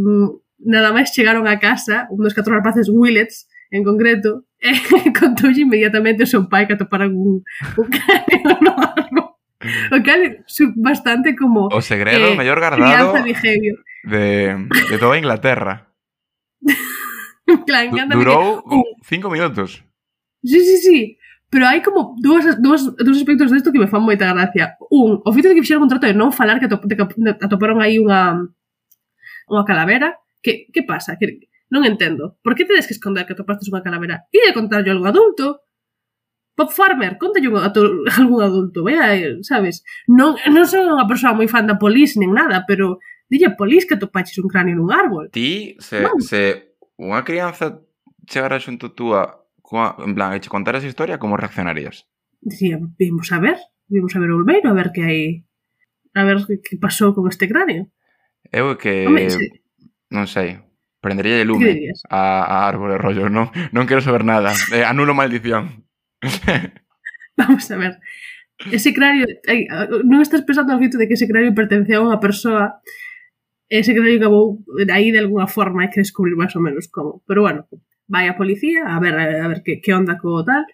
[0.59, 6.23] nada máis chegaron a casa, un dos catro rapaces Willets, en concreto, e contoulle inmediatamente
[6.23, 9.39] o seu pai que atoparan un, un cráneo no árbol.
[9.93, 10.41] O cal
[10.77, 11.69] bastante como...
[11.69, 13.33] O segredo eh, mellor guardado de,
[14.09, 14.25] de,
[14.89, 15.91] de toda Inglaterra.
[17.67, 19.05] Plan, Durou que...
[19.05, 19.83] cinco minutos.
[20.43, 20.99] Sí, sí, sí.
[21.51, 24.79] Pero hai como dúas, dúas, dúas aspectos desto que me fan moita gracia.
[24.87, 26.95] Un, o feito de que fixeron un trato de non falar que atop, de,
[27.43, 28.47] atoparon aí unha
[29.47, 30.19] unha calavera?
[30.41, 31.17] Que, que pasa?
[31.17, 32.37] Que, non entendo.
[32.43, 34.27] Por que tedes que esconder que topastes unha calavera?
[34.29, 35.63] E de contarlle algo adulto?
[36.55, 37.71] Pop Farmer, contalle a
[38.21, 39.87] algún adulto, vea, eh, sabes?
[40.05, 42.99] Non, non son unha persoa moi fan da polis nin nada, pero
[43.31, 45.31] dille a polis que topaches un cráneo nun árbol.
[45.31, 46.19] Ti, se, non.
[46.19, 47.79] se unha crianza
[48.27, 52.03] chegara xunto túa coa, en plan, e che contar esa historia, como reaccionarías?
[52.43, 53.55] Dicía, vimos a ver,
[53.87, 55.21] vimos a ver o Olmeiro, a ver que hai
[56.11, 57.87] a ver que pasou con este cráneo.
[58.51, 59.07] Eu que...
[59.07, 59.27] Home.
[60.11, 60.59] Non sei,
[60.99, 65.87] prendería lume a, a árbore rollo, non, non quero saber nada, eh, anulo maldición.
[67.39, 68.03] Vamos a ver.
[68.69, 69.25] Ese cráneo,
[70.05, 72.83] non estás pensando no feito de que ese cráneo pertencía a unha persoa,
[73.71, 74.61] ese cráneo acabou
[74.91, 77.23] aí de alguna forma, hai que descubrir máis ou menos como.
[77.25, 77.65] Pero bueno,
[78.11, 80.67] vai a policía a ver a ver que, que onda co tal.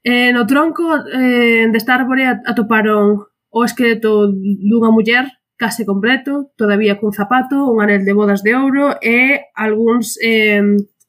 [0.00, 3.20] Eh, no tronco eh, desta árbore atoparon
[3.52, 9.00] o esqueleto dunha muller case completo, todavía cun zapato, un anel de bodas de ouro
[9.00, 10.60] e algúns eh,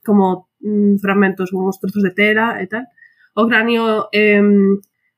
[0.04, 2.88] como mm, fragmentos, uns trozos de tela e tal.
[3.36, 4.42] O cráneo eh,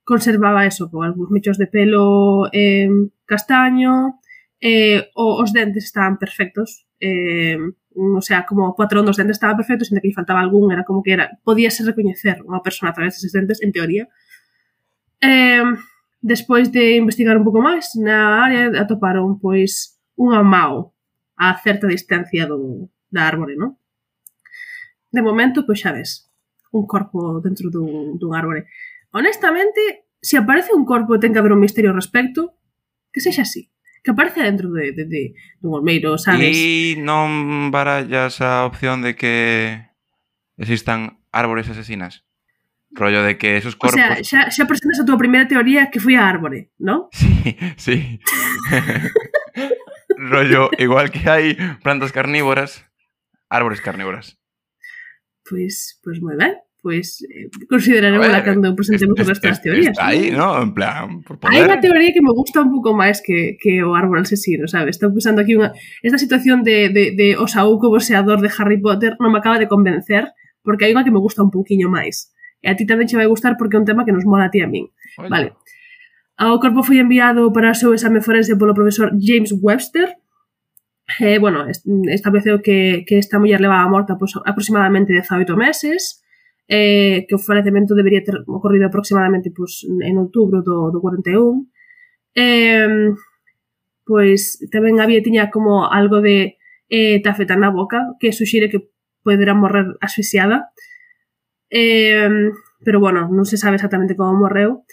[0.03, 2.89] conservaba eso, con algúns mechos de pelo eh,
[3.25, 4.19] castaño,
[4.59, 7.57] eh, o, os dentes estaban perfectos, eh,
[7.95, 10.83] o sea, como o patrón dos dentes estaba perfecto, sin que lle faltaba algún, era
[10.83, 14.09] como que era, podíase recoñecer unha persona a través deses dentes, en teoría.
[15.21, 15.63] Eh,
[16.19, 20.91] Despois de investigar un pouco máis na área atoparon pois unha mao
[21.39, 23.79] a certa distancia do, da árbore, non?
[25.09, 26.27] De momento, pois xa ves,
[26.75, 28.67] un corpo dentro dun, dun árbore.
[29.15, 32.59] Honestamente, se aparece un corpo e ten que haber un misterio ao respecto,
[33.09, 33.71] que sexa así.
[34.03, 36.53] Que aparece dentro de, de, de, dun olmeiro, sabes?
[36.53, 39.35] E non barallas a opción de que
[40.59, 42.27] existan árbores asesinas?
[42.91, 43.99] Rollo de que esos corpos...
[43.99, 47.05] O sea, xa, xa presentas a túa primeira teoría que foi a árbore, non?
[47.13, 47.97] Sí, sí.
[50.17, 51.53] Rollo, igual que hai
[51.85, 52.83] plantas carnívoras,
[53.47, 54.41] árbores carnívoras.
[55.45, 56.57] Pois, pues, pois pues moi ben.
[56.81, 59.91] Pois eh, consideraremos ver, la cando presentemos es, outras teorías.
[59.91, 60.09] Está ¿no?
[60.09, 60.47] aí, ¿no?
[60.63, 61.59] En plan, por poder...
[61.59, 64.95] Hai unha teoría que me gusta un pouco máis que, que o árbol asesino, sabes?
[64.95, 65.75] Estou pensando aquí unha...
[65.99, 69.67] Esta situación de, de, de o saúco boxeador de Harry Potter non me acaba de
[69.67, 70.31] convencer
[70.63, 73.27] porque hai unha que me gusta un pouquiño máis e a ti tamén che vai
[73.27, 74.87] gustar porque é un tema que nos mola a ti a min.
[75.19, 75.29] Oye.
[75.31, 75.49] Vale.
[76.39, 80.15] O corpo foi enviado para o seu exame forense polo profesor James Webster,
[81.19, 81.65] eh, bueno,
[82.11, 86.23] estableceu que, que esta muller levaba morta pois, pues, aproximadamente 18 meses,
[86.67, 91.65] eh, que o falecemento debería ter ocorrido aproximadamente pois, pues, en outubro do, do 41.
[92.35, 93.09] Eh,
[94.05, 98.89] pois pues, tamén había tiña como algo de eh, tafeta na boca, que suxire que
[99.25, 100.69] poderá morrer asfixiada
[101.69, 102.51] eh,
[102.83, 104.83] pero bueno, non se sabe exactamente como morreu,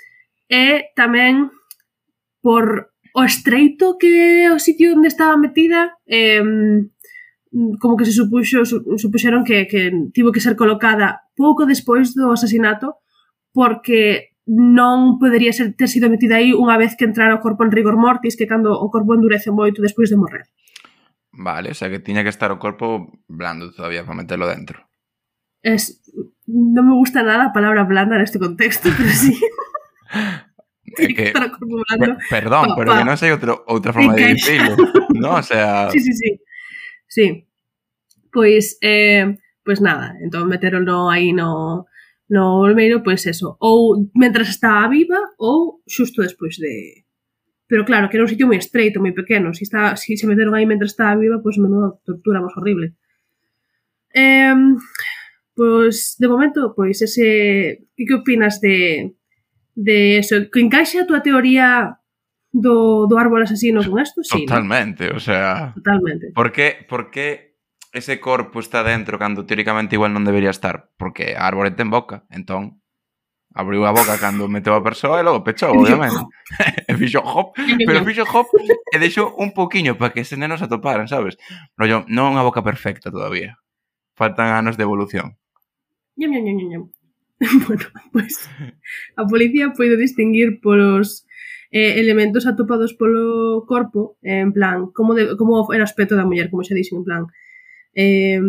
[0.47, 1.51] e tamén
[2.45, 6.45] por o estreito que o sitio onde estaba metida eh,
[7.81, 13.01] como que se supuxo, supuxeron que, que tivo que ser colocada pouco despois do asasinato
[13.57, 17.73] porque non podería ser, ter sido metida aí unha vez que entrara o corpo en
[17.73, 20.47] rigor mortis que cando o corpo endurece moito despois de morrer.
[21.33, 24.87] Vale, o sea que tiña que estar o corpo blando todavía para meterlo dentro.
[25.65, 26.05] Es,
[26.47, 29.35] non me gusta nada a palabra blanda neste contexto, pero sí.
[30.97, 32.99] Que, estar o perdón, Pa, pero pa.
[32.99, 34.73] que non sei outro, outra forma de dicilo.
[35.13, 36.31] No, o sea, Sí, sí, sí.
[37.05, 37.27] Sí.
[38.33, 41.85] Pois, eh, pois nada, entón meterono aí no,
[42.33, 47.05] no olmeiro, pois eso, ou mentras estaba viva ou xusto despois de...
[47.67, 49.51] Pero claro, que era un sitio moi estreito, moi pequeno.
[49.53, 52.95] Si, está, si se meteron aí mentras estaba viva, pois menuda tortura máis horrible.
[54.15, 54.55] Eh,
[55.57, 57.89] Pois, de momento, pois, ese...
[57.97, 59.17] Que, que opinas de,
[59.75, 60.37] de eso?
[60.53, 61.97] Que encaixa a tua teoría
[62.53, 64.21] do, do árbol asesino con esto?
[64.21, 65.17] Sí, Totalmente, ¿no?
[65.17, 65.73] o sea...
[65.73, 66.29] Totalmente.
[66.37, 67.57] Por que, por que
[67.97, 70.93] ese corpo está dentro cando teóricamente igual non debería estar?
[71.01, 72.85] Porque a árbore ten boca, entón
[73.57, 76.21] abriu a boca cando meteu a persoa e logo pechou, obviamente.
[76.85, 77.57] e fixo hop,
[77.89, 78.53] pero fixo hop
[78.93, 81.41] e deixou un poquinho para que ese nenos atoparan, sabes?
[81.81, 83.57] Rollo, non a boca perfecta todavía
[84.17, 85.39] faltan anos de evolución
[86.17, 86.85] ñam, ñam, ñam, ñam.
[87.69, 88.49] bueno, pois
[89.17, 91.27] a policía pode distinguir polos
[91.71, 96.25] eh, elementos atopados polo corpo, eh, en plan, como, de, como era o aspecto da
[96.25, 97.23] muller, como xa dixen, en plan,
[97.93, 98.41] eh,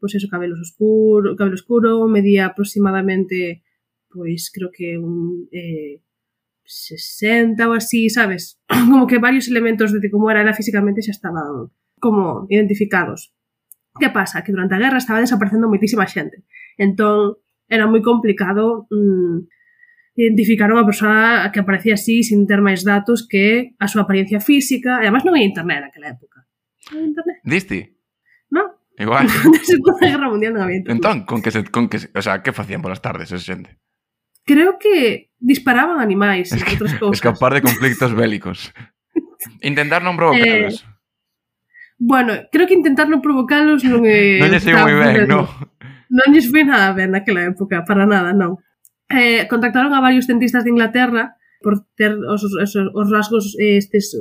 [0.00, 3.64] pois eso, cabelos oscuro, cabelo oscuro, medía aproximadamente,
[4.12, 6.04] pois creo que un eh,
[6.64, 8.60] 60 ou así, sabes?
[8.90, 11.68] Como que varios elementos de como era ela físicamente xa estaban
[12.00, 13.32] como identificados.
[14.00, 14.42] Que pasa?
[14.42, 16.42] Que durante a guerra estaba desaparecendo moitísima xente.
[16.76, 19.48] Entón, era moi complicado mm,
[20.14, 25.02] identificar unha persoa que aparecía así sin ter máis datos que a súa apariencia física.
[25.02, 26.46] E además non había internet naquela época.
[26.90, 27.36] Non había internet.
[27.42, 27.78] Diste?
[28.54, 28.78] Non.
[28.94, 29.26] Igual.
[29.52, 30.98] Na Segunda Guerra Mundial non había internet.
[31.02, 33.82] Entón, con que se, con que, o sea, que facían polas tardes esa xente?
[34.46, 37.18] Creo que disparaban animais e es que, outras cousas.
[37.18, 38.70] Escapar de conflictos bélicos.
[39.66, 40.78] Intentar non provocalos.
[40.78, 40.94] Eh,
[41.98, 44.38] bueno, creo que intentar non provocalos non é...
[44.38, 45.46] non lle sei moi ben, non
[46.10, 48.60] non lles foi nada ben naquela época, para nada, non.
[49.08, 54.12] Eh, contactaron a varios dentistas de Inglaterra por ter os, os, os rasgos eh, estes
[54.12, 54.20] eh,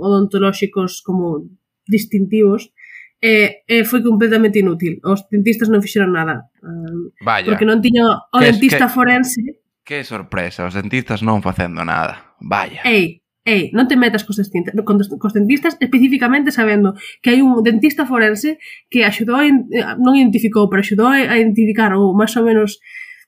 [0.00, 1.48] odontolóxicos como
[1.88, 2.72] distintivos
[3.20, 4.96] e, e foi completamente inútil.
[5.04, 6.48] Os dentistas non fixeron nada.
[6.64, 7.44] Um, Vaya.
[7.44, 9.40] Porque non tiño o que, dentista que, forense.
[9.84, 12.32] Que sorpresa, os dentistas non facendo nada.
[12.40, 12.80] Vaya.
[12.88, 13.19] Ei,
[13.50, 14.78] é non te metas cos, dentistas,
[15.18, 19.50] cos dentistas especificamente sabendo que hai un dentista forense que axudou, a,
[19.98, 22.78] non identificou, pero axudou a identificar ou máis ou menos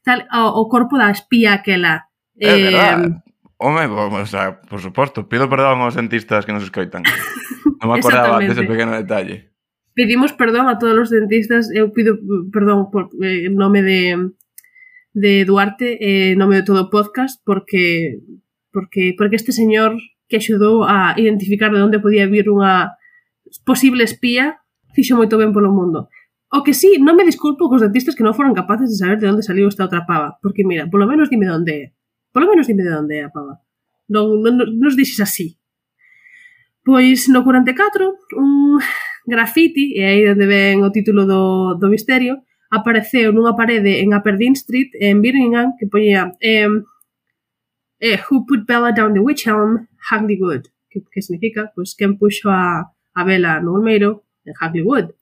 [0.06, 2.06] tal, o, o corpo da espía aquela.
[2.38, 3.22] É eh, verdad.
[3.62, 7.02] Home, o sea, por suposto, pido perdón aos dentistas que nos escoitan.
[7.82, 9.54] Non me acordaba dese pequeno detalle.
[9.94, 14.34] Pedimos perdón a todos os dentistas, eu pido eh, perdón por eh, nome de
[15.12, 18.18] de Duarte, eh, nome de todo o podcast, porque
[18.72, 19.94] porque porque este señor
[20.32, 22.96] que axudou a identificar de onde podía vir unha
[23.68, 24.56] posible espía,
[24.96, 26.08] fixo moito ben polo mundo.
[26.48, 29.28] O que sí, non me disculpo cos dentistas que non foron capaces de saber de
[29.28, 31.84] onde saliu esta outra pava, porque mira, polo menos dime de onde é.
[32.32, 33.60] Polo menos dime de onde é a pava.
[34.08, 35.60] Non, non, non nos dixes así.
[36.80, 38.08] Pois no 44,
[38.40, 38.80] un
[39.28, 42.40] graffiti, e aí onde ven o título do, do misterio,
[42.72, 46.72] apareceu nunha parede en Aberdeen Street, en Birmingham, que poñía eh,
[48.02, 50.66] eh, Who Put Bella Down the Witch Elm, Hagley Wood.
[50.90, 55.14] Que, que significa, pues, quen puxo a, a Bella no Olmeiro en Hagley Wood.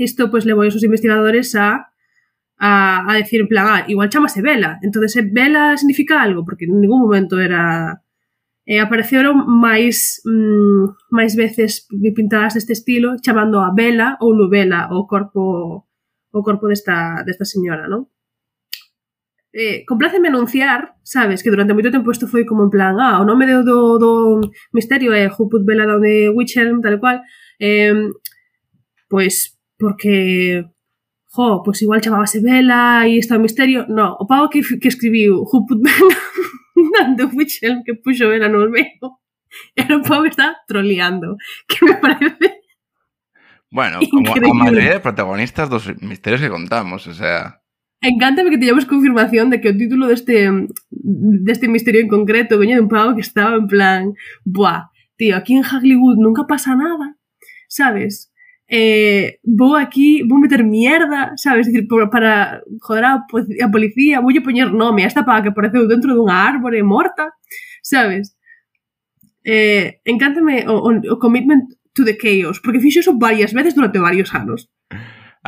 [0.00, 1.92] Isto, pues, levou os investigadores a
[2.58, 4.78] a, a decir en plan, ah, igual chamase Vela.
[4.82, 8.02] Entonces, ¿eh, Vela significa algo, porque en ningún momento era...
[8.70, 15.08] Eh, apareceron máis mm, máis veces pintadas deste estilo chamando a Vela ou Lubela o
[15.08, 15.88] corpo
[16.28, 18.12] o corpo desta, desta señora, non?
[19.58, 23.26] eh, compláceme anunciar, sabes, que durante moito tempo isto foi como en plan, ah, o
[23.26, 24.12] nome do, do, do
[24.70, 27.18] misterio é Who Put Bella Down the Witcher, tal cual,
[27.58, 28.06] eh,
[29.10, 30.62] pois, porque,
[31.34, 35.42] jo, pois igual chamábase Bella e isto é misterio, no, o pavo que, que escribiu
[35.42, 36.14] Who Put Bella
[36.94, 39.18] Down the Witcher que puxo Bella no meio,
[39.74, 41.34] era un pavo que está troleando,
[41.66, 42.62] que me parece
[43.70, 44.40] Bueno, Increíble.
[44.48, 47.57] como a mayoría de protagonistas dos misterios que contamos, o sea...
[48.00, 50.46] Encántame que teñamos confirmación de que o título deste
[50.90, 54.02] deste misterio en concreto veña dun pavo que estaba en plan
[54.46, 57.18] Buah, tío, aquí en Hollywood nunca pasa nada,
[57.66, 58.30] sabes?
[58.70, 61.66] Eh, vou aquí, vou meter mierda, sabes?
[61.66, 66.14] Dicir, para joder a, a policía, voulle poñer nome a esta pava que apareceu dentro
[66.14, 67.34] dunha árbore morta,
[67.82, 68.38] sabes?
[69.42, 73.98] Eh, encántame o, o, o commitment to the chaos, porque fixo iso varias veces durante
[73.98, 74.70] varios anos.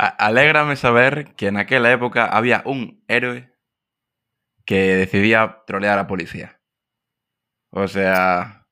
[0.01, 3.53] Alégrame saber que naquela época había un héroe
[4.65, 6.59] que decidía trolear a policía.
[7.69, 8.65] O sea,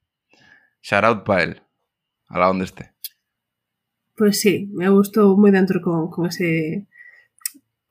[0.82, 1.62] shout out pa él,
[2.30, 2.94] a la onde esté.
[4.18, 6.90] Pois sí, me gustou moi dentro con, con ese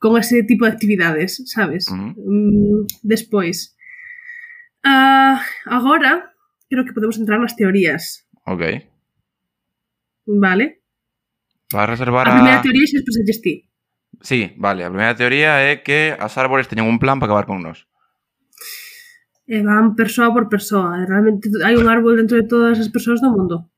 [0.03, 1.87] con ese tipo de actividades, sabes?
[1.87, 2.13] Ujú.
[2.19, 3.75] Mm, despois.
[4.83, 6.35] Ah, agora,
[6.69, 8.83] creo que podemos entrar nas teorías, Ok.
[10.27, 10.78] vale?
[11.73, 12.33] Vas reservar a...
[12.33, 13.53] A primeira teoría xa expreselles ti.
[14.21, 14.81] Sí, vale.
[14.83, 17.85] A primeira teoría é que as árbores teñen un plan para acabar con nós.
[19.49, 20.97] E eh, van persoa por persoa.
[21.05, 23.69] Realmente hai un árbol dentro de todas as persoas do mundo.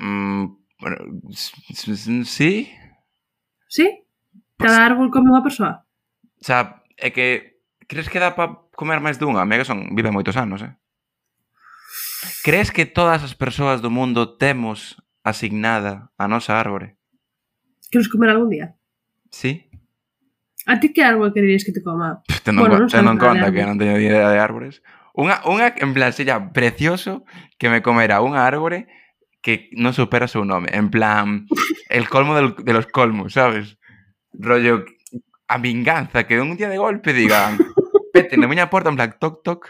[0.00, 0.96] Mm, bueno,
[1.32, 2.68] sí?
[3.68, 3.86] Sí?
[4.58, 5.84] Cada árbol come unha persoa?
[6.40, 7.60] O sea, é que...
[7.84, 9.44] Crees que dá para comer máis dunha?
[9.44, 9.92] Mira que son...
[9.92, 10.72] Vive moitos anos, eh?
[12.44, 17.00] Crees que todas as persoas do mundo temos asignada a nosa árbore?
[17.90, 18.76] Queres comer algún día?
[19.32, 19.66] Sí?
[20.66, 22.22] A ti que árbol quererías que te coma?
[22.44, 24.84] Tendo Bueno, no en conta que non teño ni idea de árbores.
[25.16, 27.24] Unha, unha en plan, sería precioso
[27.58, 28.88] que me comera unha árbore
[29.44, 30.72] que non supera o seu nome.
[30.72, 31.44] En plan,
[31.92, 33.76] el colmo del, de los colmos, sabes?
[34.32, 34.88] Rollo,
[35.46, 37.60] a vinganza, que un día de golpe digan,
[38.12, 39.68] pete na miña porta, en plan, toc, toc,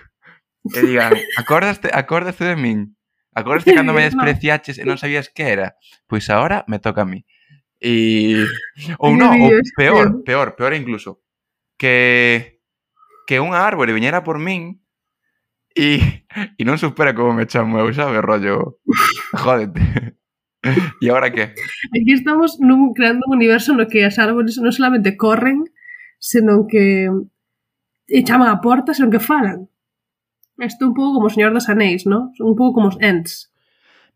[0.71, 1.13] e digan,
[1.43, 2.94] acordaste, acordaste de min?
[3.35, 5.77] Acordaste cando me despreciaches e non sabías que era?
[6.07, 7.27] Pois agora me toca a mí.
[7.83, 8.47] E...
[9.03, 11.21] Ou non, ou peor, peor, peor incluso.
[11.77, 12.55] Que
[13.27, 14.85] que unha árbore viñera por min
[15.75, 16.23] e,
[16.55, 18.79] e non supera como me chamo eu, sabe, rollo,
[19.35, 19.83] jódete.
[20.65, 21.53] E agora que?
[21.93, 25.69] Aquí estamos nun creando un universo no que as árbores non solamente corren,
[26.17, 27.13] senón que
[28.09, 29.69] e chaman a porta, senón que falan.
[30.59, 32.31] Isto un pouco como o Señor dos Anéis, non?
[32.39, 33.51] Un pouco como os Ents.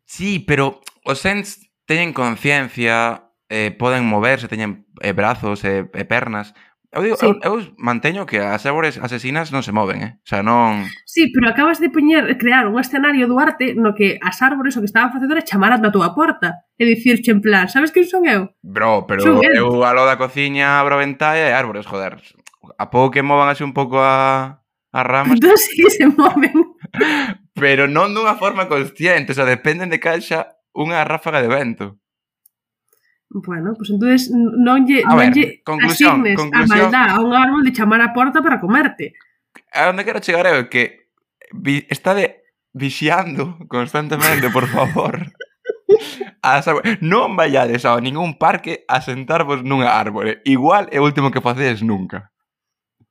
[0.07, 6.55] Sí, pero os Ents teñen conciencia, eh, poden moverse, teñen eh, brazos e eh, pernas,
[6.90, 7.27] Eu, digo, sí.
[7.27, 10.12] eu, eu manteño que as árbores asesinas non se moven, eh?
[10.24, 10.88] O sea, non...
[11.05, 14.81] Sí, pero acabas de poñer, crear un escenario do arte no que as árbores o
[14.81, 18.24] que estaban facendo era chamar a túa porta e dicirche en plan, sabes que son
[18.24, 18.57] eu?
[18.64, 22.24] Bro, pero son eu alo da cociña, abro a ventalla e árbores, joder.
[22.81, 24.58] A pouco que movan así un pouco a
[24.92, 25.40] as ramas.
[25.42, 26.77] Do sí, se moven.
[27.55, 31.87] Pero non dunha forma consciente, o sea, dependen de caixa unha ráfaga de vento.
[33.29, 37.09] Bueno, pois pues entonces non lle, a non ver, lle conclusión, asignes conclusión, a maldad
[37.12, 39.12] a un árbol de chamar a porta para comerte.
[39.74, 41.12] A onde quero chegar é que
[41.53, 42.40] vi, está de
[42.72, 45.29] vixiando constantemente, por favor.
[46.40, 46.64] As,
[47.05, 50.40] non vayades a ningún parque a sentarvos nunha árbore.
[50.48, 52.33] Igual é o último que facedes nunca.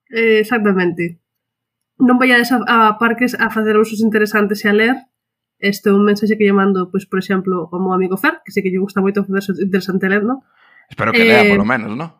[0.09, 1.19] Eh, exactamente
[1.97, 4.97] non vayades a, a parques a facer usos interesantes e a ler
[5.60, 8.53] este é un mensaxe que lle mando, pois, por exemplo, ao meu amigo Fer, que
[8.53, 10.45] sei que lle gusta moito facer interesante lendo.
[10.89, 12.13] Espero que eh, lea, polo eh, menos, non?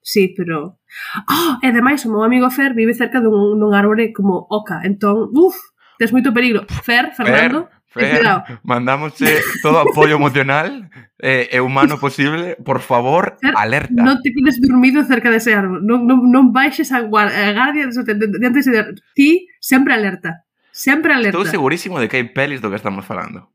[0.00, 0.80] Sí, pero...
[1.28, 5.28] Oh, e ademais, o meu amigo Fer vive cerca dun, dun árbore como oca, entón,
[5.36, 5.60] uff,
[6.00, 6.64] tes moito peligro.
[6.80, 10.90] Fer, Fernando, Fer, mandámosche todo o apoio emocional
[11.22, 12.58] eh, e humano posible.
[12.58, 13.94] Por favor, Fer, alerta.
[14.02, 15.78] non te quedes dormido cerca dese árbol.
[15.86, 18.82] Non, non, non baixes a, guar- a guardia de, de, de, antes de...
[19.14, 20.42] Ti, sempre alerta.
[20.74, 21.38] Sempre alerta.
[21.38, 23.50] Estou segurísimo de que hai pelis do que estamos falando.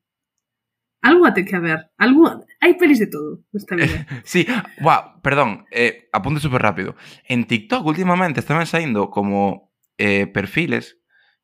[1.04, 1.92] Algo a ter que haber.
[2.00, 2.44] Algo...
[2.60, 4.04] Hai pelis de todo vida.
[4.28, 4.44] Sí,
[4.84, 6.96] wow, perdón, eh, apunte súper rápido.
[7.28, 10.99] En TikTok últimamente están saindo como eh, perfiles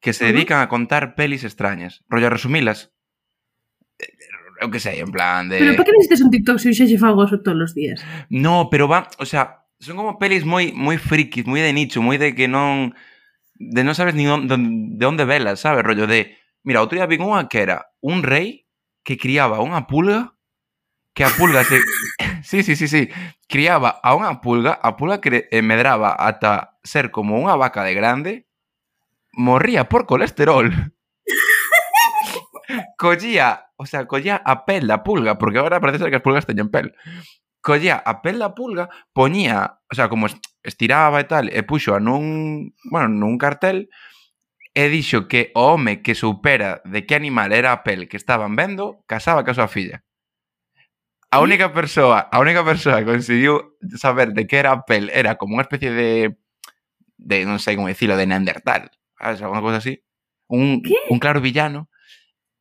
[0.06, 2.06] que se dedican a contar pelis extrañas.
[2.06, 2.94] Rollo a resumilas.
[3.98, 4.06] Eh,
[4.62, 5.58] Eu que sei, en plan de...
[5.58, 8.00] Pero para que necesitas un TikTok xe fago eso todos os días?
[8.30, 12.22] No, pero va, o sea, son como pelis moi moi frikis, moi de nicho, moi
[12.22, 12.96] de que non
[13.58, 17.20] de non sabes ni onde, de onde velas, sabes, rollo de, mira, outro día vi
[17.20, 18.70] unha que era un rei
[19.04, 20.40] que criaba unha pulga
[21.12, 21.82] que a pulga se
[22.48, 23.10] Sí, sí, sí, sí,
[23.50, 27.92] criaba a unha pulga, a pulga que eh, medraba ata ser como unha vaca de
[27.98, 28.45] grande,
[29.36, 30.72] morría por colesterol.
[32.98, 36.46] collía, o sea, collía a pel da pulga, porque agora parece ser que as pulgas
[36.46, 36.96] teñen pel.
[37.62, 40.28] Collía a pel da pulga, poñía, o sea, como
[40.64, 43.90] estiraba e tal, e puxo a nun, bueno, nun cartel,
[44.76, 48.56] e dixo que o home que supera de que animal era a pel que estaban
[48.56, 50.04] vendo, casaba ca súa filla.
[51.32, 55.36] A única persoa, a única persoa que conseguiu saber de que era a pel era
[55.36, 56.38] como unha especie de
[57.16, 58.92] de non sei como dicilo, de Neandertal.
[59.20, 60.04] Sabes, alguna cosa así.
[60.48, 61.90] Un, un claro villano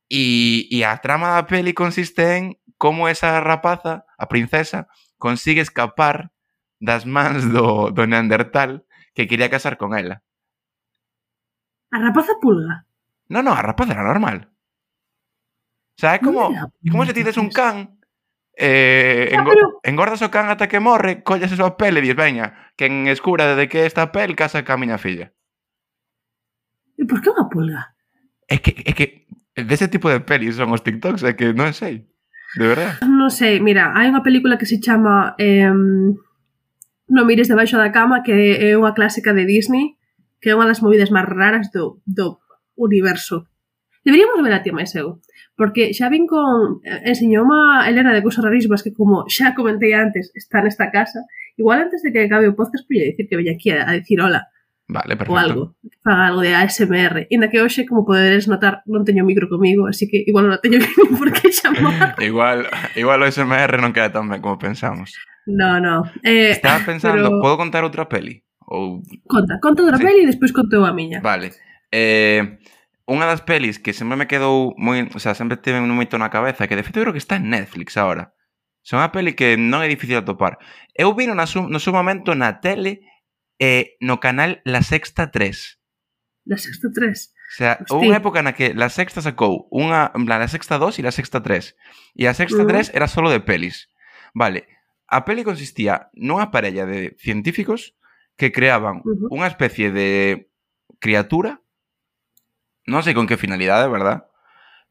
[0.09, 4.87] E, e a trama da peli consiste en como esa rapaza, a princesa,
[5.17, 6.29] consigue escapar
[6.77, 8.85] das mans do, do Neandertal
[9.17, 10.21] que quería casar con ela.
[11.91, 12.85] A rapaza pulga.
[13.29, 14.53] No, no, a rapaza era normal.
[15.97, 16.53] O sea, é como,
[16.91, 17.97] como se ti des un can
[18.57, 22.05] eh, Ah, engo, pero- engordas o can ata que morre, colles a súa pele e
[22.05, 25.34] dis, veña, que en escura de que esta pel casa ca miña filla.
[26.95, 27.95] E por que unha pulga?
[28.47, 32.07] É que, é que dese tipo de pelis son os TikToks, é que non sei.
[32.55, 33.03] De verdad?
[33.03, 35.71] Non sei, mira, hai unha película que se chama eh,
[37.07, 39.97] No mires debaixo da cama que é unha clásica de Disney
[40.41, 42.37] que é unha das movidas máis raras do, do
[42.77, 43.49] universo.
[44.05, 45.21] Deberíamos ver a ti máis eu,
[45.57, 50.29] porque xa vin con eh, enseñouma Elena de cousas rarísimas que como xa comentei antes,
[50.37, 51.25] está nesta casa,
[51.57, 54.21] igual antes de que acabe o podcast podia dicir que veña aquí a, a decir
[54.21, 54.49] hola,
[54.87, 55.33] Vale, perfecto.
[55.33, 57.25] Ou algo, que faga algo de ASMR.
[57.33, 60.77] Inda que hoxe, como podedes notar, non teño micro comigo, así que igual non teño
[61.17, 62.13] por que chamar.
[62.21, 65.17] igual, igual o ASMR non queda tan ben como pensamos.
[65.49, 66.05] No, no.
[66.21, 67.41] Eh, Estaba pensando, pero...
[67.41, 68.45] podo contar outra peli?
[68.69, 69.01] Ou...
[69.25, 70.05] Conta, conta outra sí.
[70.05, 71.17] peli e despois conto a miña.
[71.17, 71.57] Vale.
[71.89, 72.61] Eh,
[73.09, 76.69] unha das pelis que sempre me quedou moi, o sea, sempre teve moito na cabeza,
[76.69, 78.37] que de feito creo que está en Netflix agora.
[78.85, 80.61] É unha peli que non é difícil atopar.
[80.93, 83.01] Eu vi no, no seu momento na tele
[83.59, 85.79] eh, no canal La Sexta 3.
[86.45, 87.33] La Sexta 3?
[87.35, 87.95] O sea, Hostia.
[87.95, 91.13] houve unha época na que La Sexta sacou unha, la, la Sexta 2 e La
[91.13, 91.73] Sexta 3.
[92.19, 92.91] E a Sexta uh -huh.
[92.91, 93.89] 3 era solo de pelis.
[94.35, 94.67] Vale,
[95.07, 97.95] a peli consistía nunha parella de científicos
[98.35, 99.27] que creaban uh -huh.
[99.31, 100.51] unha especie de
[100.99, 101.63] criatura,
[102.85, 104.27] non sei con que finalidade, verdad?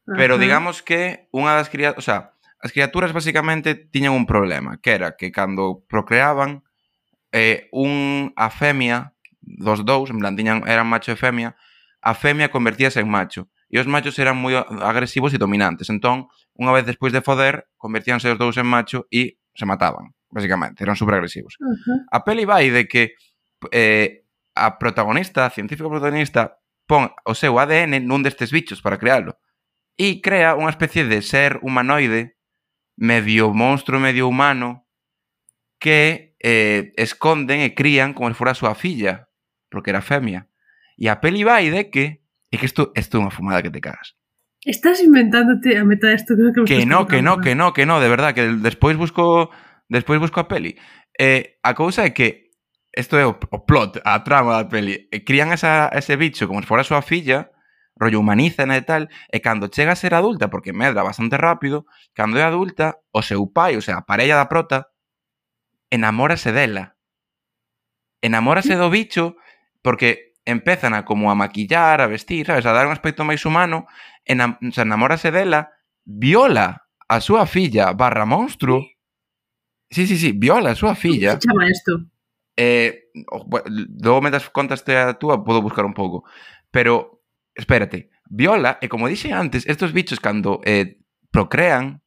[0.05, 0.43] Pero uh -huh.
[0.43, 5.13] digamos que unha das criaturas, o sea, as criaturas basicamente tiñan un problema, que era
[5.13, 6.64] que cando procreaban
[7.31, 9.15] eh, un a femia
[9.45, 11.55] dos dous, en plan, tiñan, eran macho e femia,
[12.01, 13.49] a femia convertíase en macho.
[13.69, 15.89] E os machos eran moi agresivos e dominantes.
[15.89, 20.85] Entón, unha vez despois de foder, convertíanse os dous en macho e se mataban, basicamente.
[20.85, 21.57] Eran superagresivos.
[21.57, 21.99] Uh -huh.
[22.13, 23.17] A peli vai de que
[23.73, 29.41] eh, a protagonista, a científica protagonista, pon o seu ADN nun destes bichos para crealo.
[29.97, 32.37] E crea unha especie de ser humanoide,
[32.95, 34.85] medio monstro, medio humano,
[35.81, 39.33] que eh, esconden e crían como se fora a súa filla,
[39.73, 40.45] porque era femia.
[40.93, 42.21] E a peli vai de que
[42.53, 44.13] é que isto, isto é unha fumada que te cagas.
[44.61, 47.97] Estás inventándote a meta isto creo que que no, que no, que no, que no,
[47.97, 49.49] de verdad, que despois busco
[49.89, 50.77] despois busco a peli.
[51.17, 52.53] Eh, a cousa é que
[52.93, 55.09] isto é o, o plot, a trama da peli.
[55.09, 57.49] E crían esa, ese bicho como se fora a súa filla,
[57.97, 61.89] rollo humaniza e tal, eh, e cando chega a ser adulta, porque medra bastante rápido,
[62.13, 64.93] cando é adulta, o seu pai, o sea, a parella da prota,
[65.89, 66.97] enamórase dela.
[68.21, 69.37] Enamórase do bicho
[69.81, 73.89] porque empezan a como a maquillar, a vestir, sabes, a dar un aspecto máis humano,
[74.25, 75.73] enam se enamórase dela,
[76.05, 78.85] viola a súa filla barra monstruo.
[79.89, 81.37] Sí, sí, sí, viola a súa filla.
[81.37, 82.05] Se chama isto?
[82.57, 83.11] Eh,
[84.01, 86.23] logo me das contas a túa, podo buscar un pouco.
[86.71, 87.21] Pero,
[87.53, 90.97] espérate, viola, e como dixe antes, estos bichos cando eh,
[91.31, 92.01] procrean,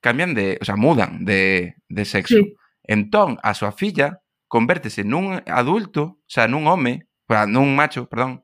[0.00, 2.38] cambian de, o sea, mudan de, de sexo.
[2.38, 2.56] Sí.
[2.84, 7.06] Entón, a súa filla convértese nun adulto, xa nun home,
[7.46, 8.42] nun macho, perdón,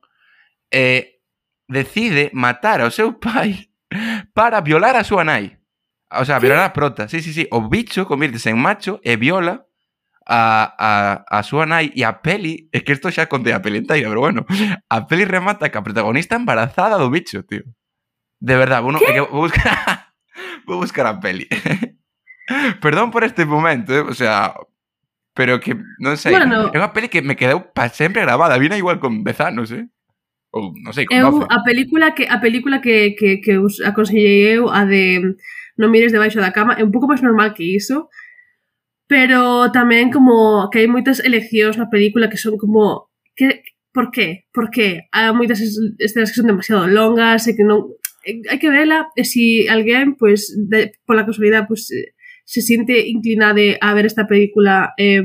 [0.71, 1.19] e
[1.67, 3.67] decide matar ao seu pai
[4.37, 5.59] para violar a súa nai.
[6.07, 7.11] O sea, violar a prota.
[7.11, 7.47] Sí, sí, sí.
[7.51, 9.67] O bicho convírtese en macho e viola
[10.27, 10.91] a, a,
[11.27, 14.23] a súa nai e a peli, é que isto xa conté a peli inteira, pero
[14.23, 14.47] bueno,
[14.87, 17.63] a peli remata que a protagonista embarazada do bicho, tío.
[18.39, 20.15] De verdad, bueno, é que vou buscar,
[20.67, 21.47] vou buscar a peli.
[22.81, 24.01] Perdón por este momento, eh?
[24.01, 24.55] o sea,
[25.35, 28.79] pero que, non sei, bueno, é unha peli que me quedou para sempre grabada, vina
[28.79, 29.85] igual con Bezanos, eh?
[30.55, 34.57] Ou, non sei, con eu, a película que a película que, que, que os aconsellei
[34.57, 35.35] eu a de
[35.77, 38.09] Non mires debaixo da cama é un pouco máis normal que iso
[39.07, 44.49] pero tamén como que hai moitas eleccións na película que son como que por qué?
[44.51, 45.07] Por qué?
[45.13, 47.93] Hai moitas escenas que son demasiado longas e que non
[48.25, 52.16] hai que vela e se si alguén, pois, pues, de, pola casualidade, pois, pues,
[52.47, 55.21] se siente inclinade a ver esta película eh,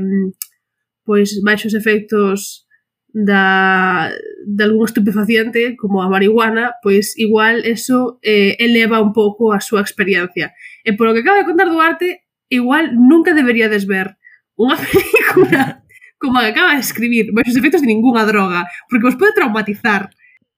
[1.07, 2.67] pois baixos efectos
[3.13, 4.11] da,
[4.45, 9.79] de algún estupefaciente como a marihuana, pois igual eso eh, eleva un pouco a súa
[9.79, 10.51] experiencia.
[10.83, 14.19] E polo que acaba de contar Duarte, igual nunca deberíades ver
[14.59, 15.79] unha película
[16.19, 20.11] como a que acaba de escribir, baixos efectos de ninguna droga, porque vos pode traumatizar.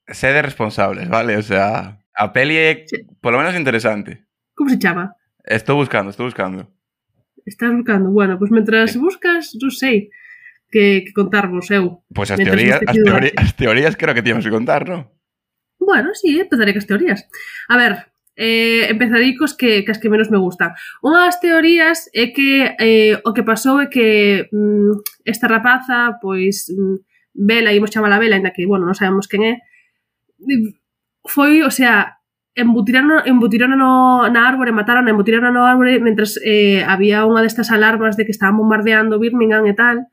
[0.10, 1.38] Sede responsables, vale?
[1.38, 3.06] O sea, a peli é, sí.
[3.22, 4.26] polo menos, interesante.
[4.58, 5.14] Como se chama?
[5.48, 6.68] Estou buscando, estou buscando.
[7.46, 8.10] Estás buscando.
[8.10, 10.10] Bueno, pois pues, mentras buscas, non sei
[10.74, 12.02] que, que contarvos eu.
[12.10, 15.06] Pois pues as teorías, as, teoría, as teorías creo que tínhamos que contar, non?
[15.78, 17.30] Bueno, sí, eh, empezaré cas teorías.
[17.70, 20.74] A ver, eh, empezarei cos que, cas que menos me gustan.
[21.06, 26.74] Unha das teorías é que eh, o que pasou é que mm, esta rapaza, pois,
[26.74, 27.06] mm,
[27.38, 29.54] Bela, imos chamar a Bela, ainda que, bueno, non sabemos quen é,
[30.42, 30.74] mm,
[31.30, 32.15] foi, o sea,
[32.56, 38.16] embutiron embutiraron no, na árbore, mataron, embutiron no árbore mentres eh, había unha destas alarmas
[38.16, 40.08] de que estaban bombardeando Birmingham e tal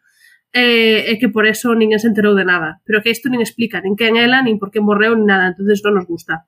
[0.53, 2.82] eh, e que por eso ninguén se enterou de nada.
[2.84, 5.80] Pero que isto nin explica, nin quen ela, nin por que morreu, nin nada, entonces
[5.86, 6.45] non nos gusta.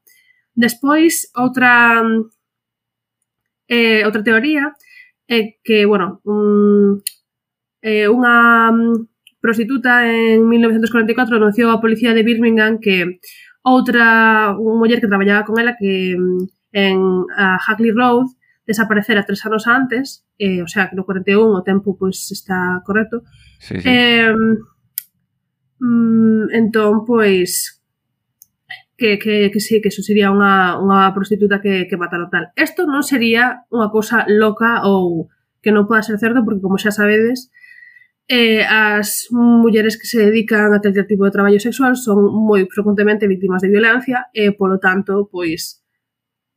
[0.52, 2.02] Despois, outra
[3.70, 4.74] eh, outra teoría
[5.30, 7.00] é eh, que, bueno, un,
[7.80, 8.70] eh, unha
[9.40, 13.20] prostituta en 1944 anunciou á policía de Birmingham que
[13.64, 16.42] Outra, unha muller que traballaba con ela que mm,
[16.76, 16.96] en
[17.32, 18.28] a Hackley Road
[18.68, 23.24] desaparecera tres anos antes, eh, o sea, que no 41 o tempo pois está correcto.
[23.56, 23.88] Sí, sí.
[23.88, 24.36] Eh,
[25.80, 27.80] mm, entón, pois,
[28.96, 32.52] que, que, que sí, que eso sería unha, unha prostituta que, que mataron tal.
[32.54, 35.32] Isto non sería unha cousa loca ou
[35.64, 37.48] que non poda ser certo, porque como xa sabedes,
[38.28, 43.28] eh, as mulleres que se dedican a calquer tipo de traballo sexual son moi frecuentemente
[43.28, 45.84] víctimas de violencia e, polo tanto, pois,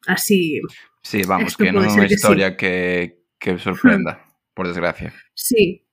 [0.08, 0.62] así...
[1.04, 3.36] Sí, vamos, que non é unha historia que, sí.
[3.40, 4.56] que, que sorprenda, hmm.
[4.56, 5.12] por desgracia.
[5.36, 5.88] Sí,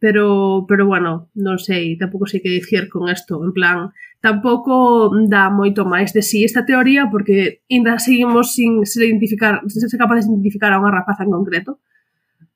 [0.00, 5.52] pero, pero bueno, non sei, tampouco sei que dicir con isto, en plan, tampouco dá
[5.52, 10.00] moito máis de si sí esta teoría, porque ainda seguimos sin ser, identificar, sin ser
[10.00, 11.78] capaces de identificar a unha rapaza en concreto,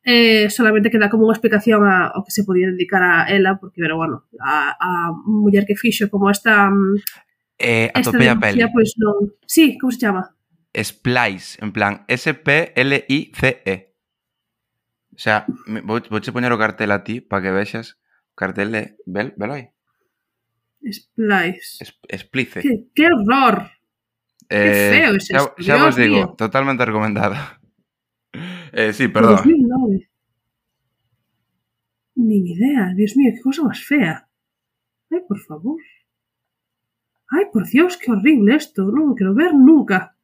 [0.05, 3.81] eh, solamente queda como unha explicación a, ao que se podía dedicar a ela, porque,
[3.81, 4.91] pero, bueno, a, a
[5.25, 6.69] muller que fixo como esta...
[6.69, 7.01] Mm,
[7.59, 9.33] eh, a topea denuncia, Pois, pues, non...
[9.49, 10.37] Sí, como se chama?
[10.77, 13.77] Splice, en plan S-P-L-I-C-E.
[15.15, 15.47] O sea,
[15.87, 17.97] vou, vou che poñer o cartel a ti para que vexas
[18.31, 18.83] o cartel de...
[19.07, 19.73] Vel, velo aí?
[20.85, 21.81] Splice.
[21.81, 22.61] Es, explice.
[22.61, 23.71] Que, que horror!
[24.49, 25.33] Eh, que feo ese.
[25.33, 26.35] Xa, xa vos digo, tío.
[26.37, 27.37] totalmente recomendado.
[28.77, 29.39] Eh, sí, perdón.
[29.85, 30.11] 2009.
[32.17, 32.93] Ni idea.
[32.95, 34.29] Dios mío, qué cosa más fea.
[35.11, 35.81] Ay, por favor.
[37.29, 38.85] Ay, por Dios, qué horrible esto.
[38.85, 40.17] No lo quiero ver nunca.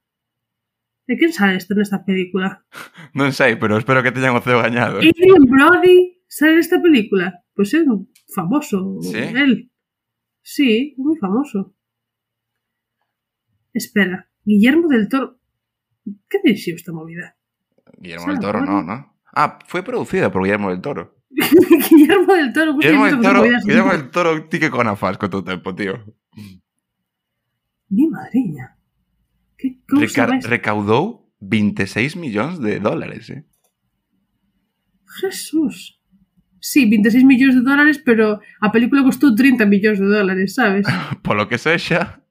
[1.06, 2.64] ¿De quién sale esto en esta película?
[3.18, 5.02] Non sei, pero espero que teñan o ceo gañado.
[5.02, 7.42] Adrian Brody sale en esta película.
[7.58, 7.82] Pues es
[8.30, 9.02] famoso.
[9.02, 9.18] ¿Sí?
[9.18, 9.72] Él.
[10.42, 11.74] Sí, muy famoso.
[13.74, 14.30] Espera.
[14.46, 15.42] Guillermo del Toro.
[16.30, 17.36] ¿Qué dirigió esta movida?
[17.98, 19.09] Guillermo del Toro, no, ¿no?
[19.32, 21.16] Ah, fue producida por Guillermo del Toro.
[21.90, 22.72] Guillermo del Toro.
[22.72, 23.42] ¿cómo se Guillermo del Toro?
[23.42, 26.04] Guillermo del Toro, ti que con afas con tu tempo, tío.
[27.88, 28.76] Mi madriña.
[29.56, 30.44] Que cousa Reca máis...
[30.46, 33.44] recaudou 26 millóns de dólares, eh?
[35.20, 36.00] Jesús.
[36.60, 40.86] Sí, 26 millóns de dólares, pero a película costou 30 millóns de dólares, sabes?
[41.26, 42.24] Polo que sexa...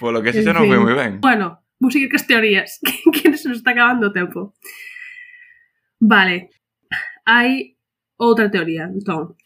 [0.00, 1.20] Polo que sexa non foi moi ben.
[1.20, 2.80] Bueno, vou seguir cas teorías,
[3.14, 4.56] que se nos está acabando o tempo.
[6.00, 6.50] Vale.
[7.28, 7.76] Hai
[8.16, 9.36] outra teoría, entón.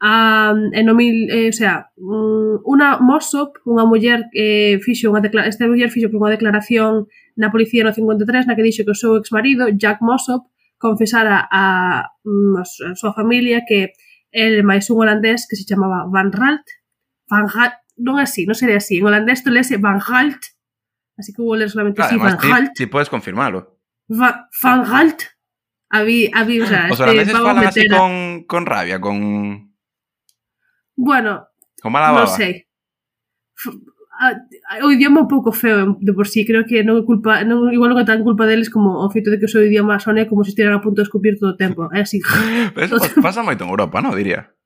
[0.00, 5.18] Um, en no mil, eh, o sea, unha Mossop, unha muller que eh, fixo unha
[5.42, 9.18] esta muller fixo unha declaración na policía no 53 na que dixo que o seu
[9.18, 10.46] exmarido, Jack Mossop,
[10.78, 13.90] confesara a, mm, a, a súa familia que
[14.30, 16.66] el máis un holandés que se chamaba Van Ralt,
[17.26, 20.54] Van Ralt, non así, non sería así, en holandés tú lese Van Ralt,
[21.18, 22.70] así que vou ler solamente claro, así, Van Ralt.
[22.78, 23.82] Ti, ti podes confirmalo.
[24.14, 25.26] Va, Van Ralt,
[25.90, 29.72] Habí, habí, o sea, os holandeses este, falan así con, con rabia, con...
[30.96, 31.48] Bueno,
[31.80, 32.26] con mala baba.
[32.26, 32.68] non sei.
[34.82, 37.70] O idioma é un pouco feo de por sí, creo que non é culpa, non,
[37.70, 40.02] igual non é tan culpa deles como oh, o feito de que o seu idioma
[40.02, 41.88] sone como se estiveran a punto de escupir todo o tempo.
[41.94, 42.18] É así.
[42.74, 44.57] Pero eso pasa moito en Europa, non, diría?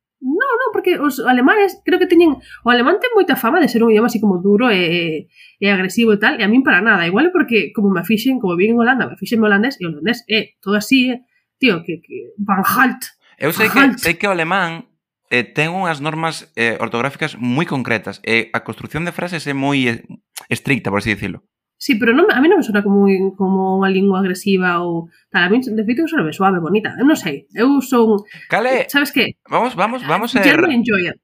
[0.83, 4.11] porque os alemanes creo que teñen o alemán ten moita fama de ser un idioma
[4.11, 5.31] así como duro e,
[5.63, 8.59] e agresivo e tal, e a min para nada, igual porque como me fixen, como
[8.59, 11.23] vin en Holanda, me afixen holandés e holandés é todo así, eh,
[11.63, 13.15] tío, que, que van halt.
[13.39, 14.91] Eu sei que, sei que o alemán
[15.31, 19.55] eh, ten unhas normas eh, ortográficas moi concretas e eh, a construción de frases é
[19.55, 20.03] moi eh,
[20.51, 21.47] estricta, por así dicirlo.
[21.83, 25.43] Sí, pero non, a mí non me sona como, como unha lingua agresiva ou tal.
[25.43, 26.95] A mí, de feito, sona suave, bonita.
[26.95, 27.51] Eu non sei.
[27.51, 28.23] Eu son...
[28.47, 28.87] Cale...
[28.87, 29.35] Sabes que...
[29.51, 30.63] Vamos, vamos, vamos a ser...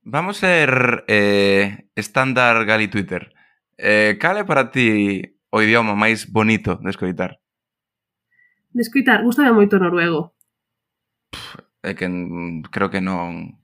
[0.03, 0.71] Vamos a ser
[1.07, 3.31] eh, estándar Gali Twitter.
[3.79, 5.23] Eh, cale para ti
[5.55, 7.39] o idioma máis bonito de escoitar?
[8.75, 9.23] De escoitar?
[9.23, 10.35] gustame moito o noruego.
[11.87, 12.11] É que
[12.75, 13.63] creo que non...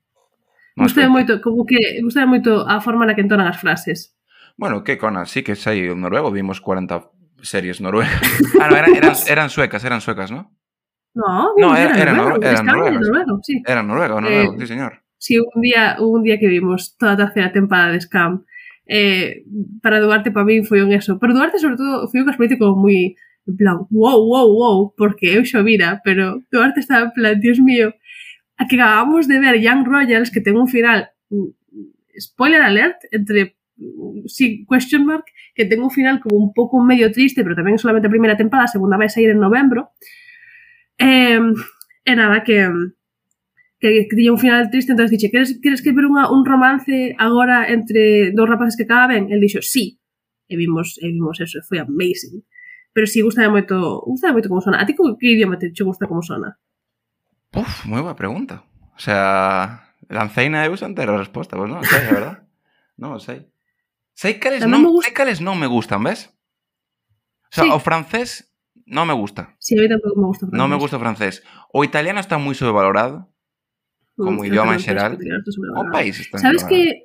[0.78, 4.14] non gústame moito, como que gustame moito a forma na que entonan as frases.
[4.56, 7.10] Bueno, qué cona, sí que sei un noruego, vimos 40
[7.42, 8.22] series noruegas.
[8.60, 10.54] ah, no, eran, eran, eran suecas, eran suecas, ¿no?
[11.14, 13.62] No, no era, era, noruego, era noruego, noruego, sí.
[13.66, 15.02] Era noruego, noruego, eh, sí, señor.
[15.18, 18.44] Sí, un día, un día que vimos toda a terceira temporada de Scam,
[18.86, 19.44] eh,
[19.80, 21.18] para Duarte para mí foi un eso.
[21.18, 23.14] Pero Duarte, sobre todo, foi un aspecto como moi
[23.46, 27.60] en plan, wow, wow, wow, porque eu xo vira, pero Duarte estaba en plan, dios
[27.60, 27.94] mío,
[28.56, 31.50] a que acabamos de ver Young Royals, que ten un final mm,
[32.18, 33.56] spoiler alert, entre
[34.26, 38.06] sí, question mark, que ten un final como un pouco medio triste, pero tamén solamente
[38.06, 39.94] a primeira temporada, a segunda vai sair en novembro.
[40.98, 41.42] Eh,
[42.04, 42.70] e nada, que
[43.84, 47.12] que, que tiña un final triste, entonces dixe, queres, queres que ver unha, un romance
[47.20, 49.28] agora entre dos rapaces que caben?
[49.28, 50.00] El dixo, sí.
[50.48, 52.40] E vimos, e vimos eso, foi amazing.
[52.96, 54.80] Pero sí, gustame moito, gustame moito como sona.
[54.80, 56.56] A ti que idioma te, te gusta como sona?
[57.52, 58.64] Uf, moi boa pregunta.
[58.96, 62.36] O sea, lanceina eu sen ter a resposta, pois pues non sei, a verdad.
[62.96, 63.44] non sei.
[64.14, 65.10] Sei cales Tamén non, me gusta...
[65.10, 66.30] sei cales non me gustan, ves?
[67.50, 67.70] O sea, sí.
[67.70, 68.54] o francés
[68.86, 69.54] non me gusta.
[69.58, 70.58] Sí, a mí tampouco me gusta o francés.
[70.58, 71.34] Non me gusta o francés.
[71.74, 73.28] O italiano está moi sobrevalorado.
[74.14, 75.18] No, como idioma en xeral.
[75.18, 77.02] O país está Sabes que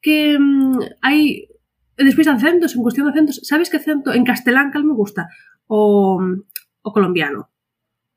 [0.00, 1.50] que um, hai
[1.98, 5.28] despois de acentos, en cuestión de acentos, sabes que acento en castelán cal me gusta?
[5.66, 6.46] O, mm,
[6.82, 7.50] o colombiano.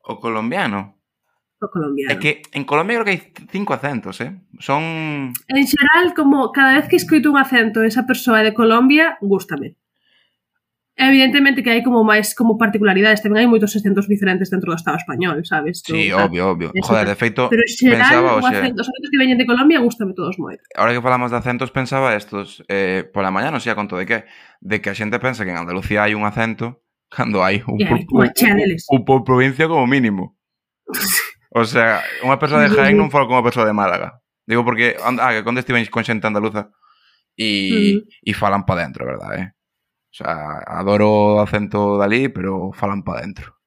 [0.06, 1.01] O colombiano?
[1.62, 2.10] do colombiano.
[2.10, 3.22] É que en Colombia creo que hai
[3.54, 4.34] cinco acentos, eh?
[4.58, 4.82] Son...
[5.30, 9.78] En xeral, como cada vez que escoito un acento esa persoa é de Colombia, gústame.
[10.94, 15.00] Evidentemente que hai como máis como particularidades, tamén hai moitos acentos diferentes dentro do Estado
[15.00, 15.80] español, sabes?
[15.80, 16.68] Sí, no, obvio, obvio.
[16.76, 19.46] Eso, Joder, de feito, pero xeral, pensaba, o sea, acentos, os acentos que veñen de
[19.48, 20.60] Colombia gustame todos moito.
[20.76, 24.04] Ahora que falamos de acentos, pensaba estos, eh, pola mañá non sei a conto de
[24.04, 24.28] que,
[24.60, 27.88] de que a xente pensa que en Andalucía hai un acento cando hai un, yeah,
[27.88, 30.36] por, un, un, un, un por provincia como mínimo.
[31.52, 34.24] O sea, unha persoa de Jaén non fala con unha persoa de Málaga.
[34.48, 36.72] Digo porque, ah, que conde estiven con xente andaluza
[37.36, 37.98] e, uh -huh.
[38.24, 39.46] e falan pa dentro, verdad, eh?
[40.12, 43.60] O sea, adoro o acento dali, pero falan pa dentro.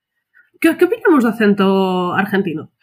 [0.61, 1.65] Que, que opinamos do acento
[2.13, 2.73] argentino?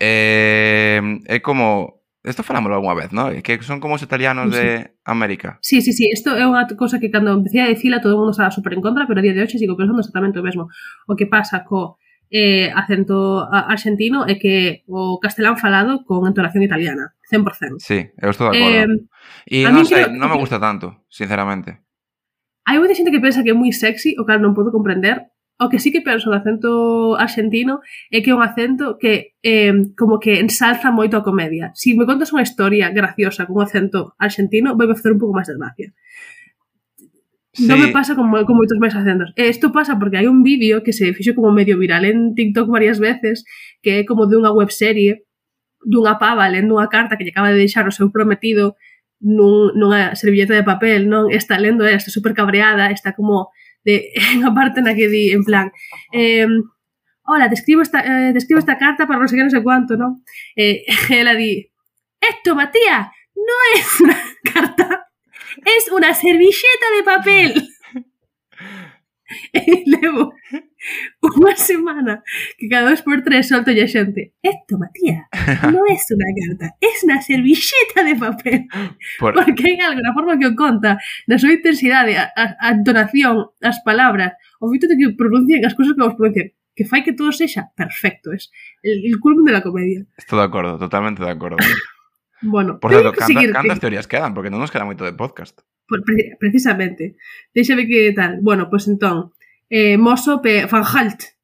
[0.00, 2.00] Eh, é como...
[2.20, 3.32] Esto falámoslo algunha vez, ¿no?
[3.40, 4.60] Que son como os italianos sí.
[4.60, 5.56] de América.
[5.64, 6.04] Sí, sí, sí.
[6.12, 8.84] Isto é unha cousa que cando empecé a dicila todo o mundo estaba super en
[8.84, 10.68] contra, pero a día de hoxe sigo pensando exactamente o mesmo.
[11.08, 11.96] O que pasa co
[12.30, 17.82] eh, acento argentino e que o castelán falado con entonación italiana, 100%.
[17.82, 19.02] Sí, eu estou de acordo.
[19.50, 20.14] Eh, e non sei, creo...
[20.14, 21.82] non me gusta tanto, sinceramente.
[22.62, 25.26] Hai moita xente que pensa que é moi sexy, o cal non podo comprender.
[25.60, 29.92] O que sí que penso do acento argentino é que é un acento que eh,
[29.98, 31.74] como que ensalza moito a comedia.
[31.76, 35.50] Si me contas unha historia graciosa con un acento argentino, vai facer un pouco máis
[35.50, 35.92] de gracia.
[37.52, 37.66] Sí.
[37.66, 39.34] Non me pasa como, con moitos máis acentos.
[39.34, 42.70] E isto pasa porque hai un vídeo que se fixo como medio viral en TikTok
[42.70, 43.42] varias veces,
[43.82, 45.26] que é como dunha webserie
[45.82, 48.76] dunha pava lendo unha carta que lle acaba de deixar o seu prometido
[49.20, 51.26] nun, nunha servilleta de papel, non?
[51.32, 53.50] Está lendo, está super cabreada, está como
[53.84, 55.72] de unha parte na que di en plan
[56.12, 56.46] eh,
[57.24, 59.64] hola, te escribo esta, eh, te escribo esta carta para non sei que non sei
[59.64, 60.22] cuánto, non?
[60.54, 60.84] Eh,
[61.20, 61.64] ela di,
[62.20, 64.18] esto, Matías, no es una
[64.52, 65.09] carta
[65.64, 67.68] es una servilleta de papel.
[69.54, 70.34] E levo
[71.22, 72.18] unha semana
[72.58, 75.22] que cada dos por tres solto a xente Esto, Matías,
[75.70, 78.66] non é unha carta, é una servilleta de papel.
[79.22, 79.30] Por...
[79.38, 80.98] Porque hai algo na forma que o conta,
[81.30, 85.94] na súa intensidade, a, a entonación, as palabras, o feito de que pronuncien as cousas
[85.94, 88.50] que vos pronuncian, que fai que todo sexa perfecto, es
[88.82, 90.02] el, el culmen de la comedia.
[90.18, 91.62] Estou de acordo, totalmente de acordo.
[92.42, 93.80] Bueno, por certo, que canta, seguir, cantas que...
[93.80, 95.60] teorías quedan, porque non nos queda moito de podcast.
[95.84, 97.20] Por, pre precisamente.
[97.52, 98.40] Deixame que tal.
[98.40, 99.32] Bueno, pois pues, entón,
[99.68, 101.36] eh, Mosso pe, Van Halt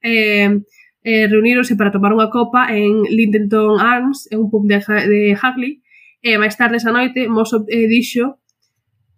[0.00, 0.64] eh,
[1.04, 5.80] eh, reunírose para tomar unha copa en Lindenton Arms, en un pub de, de Hagley,
[6.20, 8.42] e eh, máis tarde esa noite Mosso eh, dixo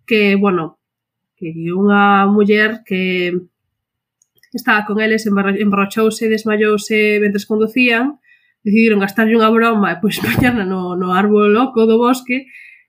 [0.04, 0.78] que, bueno,
[1.40, 3.32] que unha muller que
[4.52, 8.19] estaba con eles emborrachouse, desmayouse mentres conducían
[8.64, 12.46] decidiron gastarlle unha broma e pois poñerna no, no árbol loco do bosque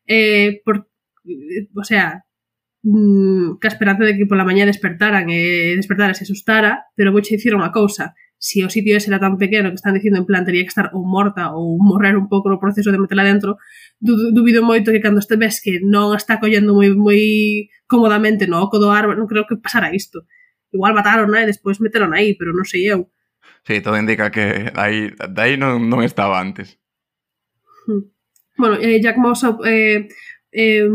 [0.07, 0.87] eh, por,
[1.25, 2.23] eh, o sea
[2.83, 7.13] mm, que a esperanza de que pola mañá despertaran e eh, despertara se asustara, pero
[7.13, 9.93] vou che dicir unha cousa, se si o sitio ese era tan pequeno que están
[9.93, 12.97] dicindo en plan teria que estar ou morta ou morrer un pouco no proceso de
[12.97, 13.61] metela dentro,
[14.01, 17.21] dubido moito que cando este ves que non está collendo moi moi
[17.85, 20.25] cómodamente no oco do árbol, non creo que pasara isto.
[20.73, 23.13] Igual mataron, e despois meteron aí, pero non sei eu.
[23.63, 26.81] Sí, todo indica que aí, aí non, non estaba antes.
[28.57, 30.09] Bueno, eh, Jack Mossop eh,
[30.51, 30.89] eh,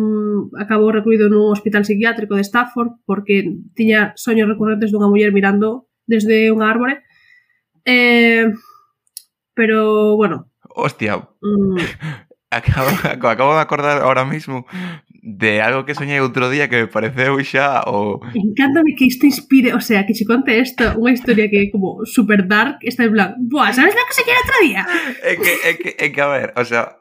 [0.59, 6.51] acabou recluído nun hospital psiquiátrico de Stafford porque tiña soños recurrentes dunha muller mirando desde
[6.51, 7.03] un árbore.
[7.87, 8.51] Eh,
[9.55, 10.51] pero, bueno...
[10.75, 11.79] Hostia, mm.
[12.51, 12.91] acabo,
[13.29, 14.67] acabo de acordar ahora mismo
[15.27, 18.23] de algo que soñei outro día que me pareceu xa o...
[18.31, 22.07] Encántame que isto inspire, o sea, que se conte isto unha historia que é como
[22.07, 24.83] super dark, está en plan, buah, sabes la que se soñei outro día?
[25.27, 26.95] É que, é que, é que a ver, o sea,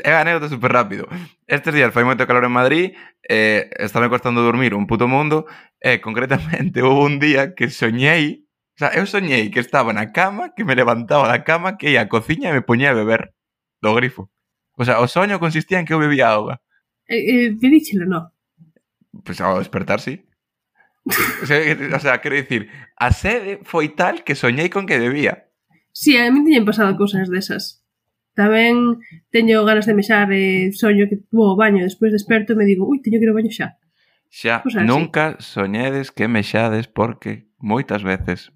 [0.00, 1.04] é a anécdota super rápido.
[1.44, 2.96] Estes días fai moito calor en Madrid,
[3.28, 5.44] eh, estame costando dormir un puto mundo,
[5.76, 10.08] e eh, concretamente houve un día que soñei, o sea, eu soñei que estaba na
[10.08, 13.36] cama, que me levantaba da cama, que ia á cociña e me poñía a beber
[13.84, 14.32] do grifo.
[14.72, 16.64] O sea, o soño consistía en que eu bebía auga.
[17.08, 18.32] Eh, eh, pedíchelo, no.
[19.12, 20.26] Pois pues ao despertar, sí.
[21.42, 21.58] o, sea,
[21.96, 25.46] o sea, quero dicir, a sede foi tal que soñei con que debía.
[25.94, 27.86] Sí, a mí teñen pasado cousas desas.
[28.36, 29.00] Tamén
[29.32, 32.84] teño ganas de mexar eh, soño que tuvo ao baño, despois desperto e me digo,
[32.84, 33.78] ui, teño que ir ao baño xa.
[34.28, 38.52] Xa, pues nunca soñedes que mexades porque moitas veces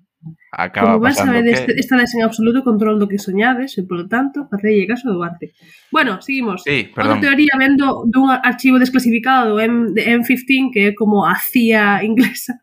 [0.53, 1.73] Acaba Como vas a ver, que...
[1.79, 5.57] estades en absoluto control do que soñades e, polo tanto, facelle caso do arte.
[5.89, 6.61] Bueno, seguimos.
[6.67, 7.17] Sí, perdón.
[7.17, 12.03] Outra teoría vendo dun archivo desclasificado do M de M15, que é como a CIA
[12.09, 12.61] inglesa,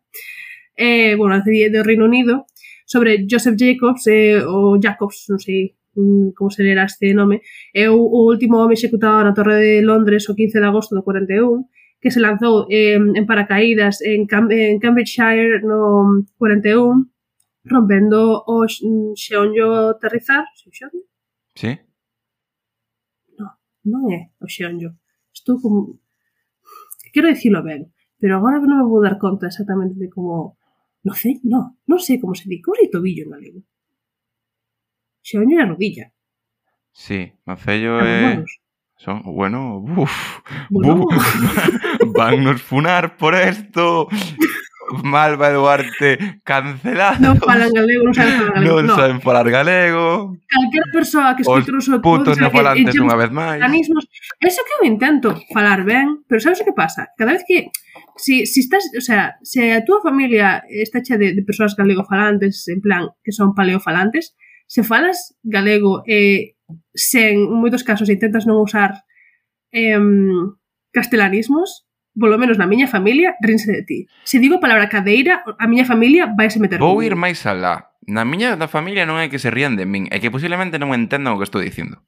[0.78, 2.46] eh, bueno, a CIA do Reino Unido,
[2.86, 7.42] sobre Joseph Jacobs, eh, ou Jacobs, non sei mm, como se lera este nome,
[7.74, 11.02] é o, o último home executado na Torre de Londres o 15 de agosto do
[11.02, 11.66] 41,
[11.98, 17.17] que se lanzou eh, en paracaídas en, Cam en Cambridgeshire no 41,
[17.70, 21.04] rompendo o mm, xeonllo terrizar, xeonllo?
[21.56, 21.72] Sí.
[23.38, 23.48] No,
[23.86, 24.96] non é o xeonllo.
[25.36, 26.00] Estou como...
[27.14, 30.58] Quero dicilo ben, pero agora non me vou dar conta exactamente de como...
[31.06, 32.60] Non sei, no, non sei como se di.
[32.60, 33.60] Como se tobillo en galego?
[35.24, 36.06] Xeonllo é a rodilla.
[36.92, 38.44] Sí, macello é...
[38.98, 40.42] Son, bueno, buf,
[40.72, 41.06] bueno.
[42.18, 44.08] van nos funar por esto.
[45.04, 47.20] Malva Duarte cancelado.
[47.20, 48.76] Non falan galego, non saben falar galego.
[48.76, 48.96] Non no.
[48.96, 50.06] saben falar galego.
[50.48, 53.60] Calquer persoa que escute o seu putos non falantes unha vez máis.
[53.60, 54.08] Mecanismos.
[54.40, 57.12] Eso que eu intento falar ben, pero sabes o que pasa?
[57.20, 57.72] Cada vez que
[58.16, 62.06] si, si estás, o sea, se a túa familia está chea de, de persoas galego
[62.06, 64.36] falantes, en plan, que son paleofalantes,
[64.68, 66.42] se falas galego e eh,
[66.94, 69.08] sen, en moitos casos, intentas non usar
[69.72, 69.96] eh,
[70.92, 71.87] castelanismos,
[72.20, 74.00] polo menos na miña familia, rinse de ti.
[74.26, 77.94] Se digo a palabra cadeira, a miña familia vai se meter Vou ir máis alá.
[78.08, 80.96] Na miña da familia non é que se rían de min, é que posiblemente non
[80.96, 82.02] entendan o que estou dicindo.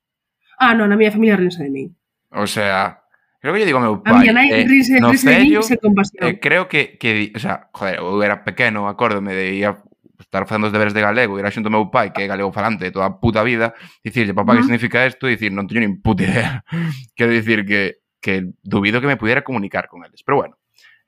[0.57, 1.93] Ah, non, na miña familia rinse de min.
[2.34, 3.05] O sea,
[3.39, 4.12] creo que lle digo ao meu pai.
[4.12, 6.24] A miña nai eh, rinse, no rinse de min sen compasión.
[6.26, 9.78] Eh, creo que, que, o sea, joder, eu era pequeno, acórdome de ia
[10.20, 12.84] estar facendo os deberes de galego, ir a xunto meu pai, que é galego falante
[12.88, 14.57] de toda a puta vida, dicirlle, papá, uh -huh.
[14.60, 15.28] que significa isto?
[15.28, 16.64] E dicir, non teño nin puta idea.
[17.16, 20.24] Quero dicir que que dubido que me pudiera comunicar con eles.
[20.24, 20.58] Pero bueno,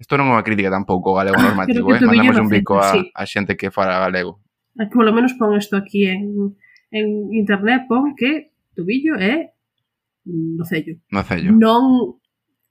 [0.01, 2.01] isto non é unha crítica tampouco ao galego ah, normativo, eh?
[2.01, 3.14] mandamos un bico a, sí.
[3.14, 4.41] a xente que fala galego.
[4.80, 6.57] Aquí, ah, polo menos pon isto aquí en,
[6.89, 9.53] en internet, pon que tobillo é
[10.26, 10.97] no cello.
[11.14, 11.53] No cello.
[11.53, 12.18] Non,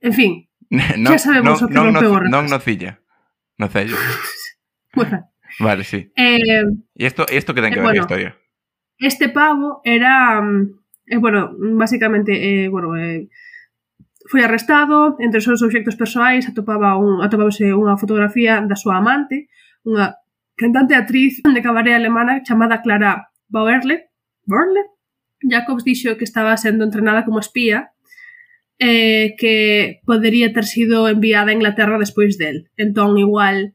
[0.02, 0.32] en fin,
[0.98, 2.98] non, xa sabemos non, o que non, rompeu no, Non nocilla,
[3.62, 3.94] no cello.
[4.98, 5.30] bueno.
[5.58, 6.10] Vale, sí.
[6.14, 8.30] Eh, e isto, isto que ten que eh, ver bueno, a historia?
[8.98, 13.28] Este pavo era, mm, eh, bueno, basicamente, eh, bueno, eh,
[14.30, 19.50] Foi arrestado, entre os seus obxectos persoais atopaba un, atopábase unha fotografía da súa amante,
[19.82, 20.14] unha
[20.54, 24.14] cantante actriz de cabaré alemana chamada Clara Bauerle.
[24.46, 24.86] Bauerle?
[25.42, 27.90] Jacobs dixo que estaba sendo entrenada como espía
[28.78, 32.70] eh, que podería ter sido enviada a Inglaterra despois del.
[32.78, 33.74] Entón, igual,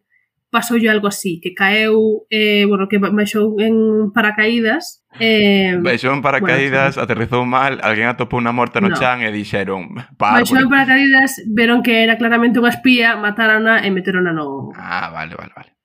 [0.55, 5.03] pasou yo algo así, que caeu, eh, bueno, que baixou en paracaídas.
[5.19, 8.95] Eh, baixou en paracaídas, bueno, aterrizou mal, alguén atopou unha morta no, no.
[8.95, 9.99] chan e dixeron...
[10.15, 14.71] Baixou en paracaídas, veron que era claramente unha espía, matarona e meterona no...
[14.79, 15.75] Ah, vale, vale, vale.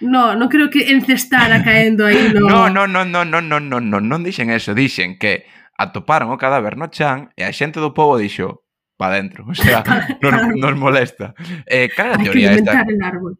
[0.00, 2.72] No, non creo que encestara caendo aí no...
[2.72, 5.44] no, no, no, no, no, no, no, non dixen eso, dixen que
[5.76, 8.64] atoparon o cadáver no chan e a xente do povo dixo
[8.96, 9.84] pa dentro, o sea,
[10.22, 11.34] nos, nos molesta.
[11.66, 12.84] Eh, cal era a teoría esta?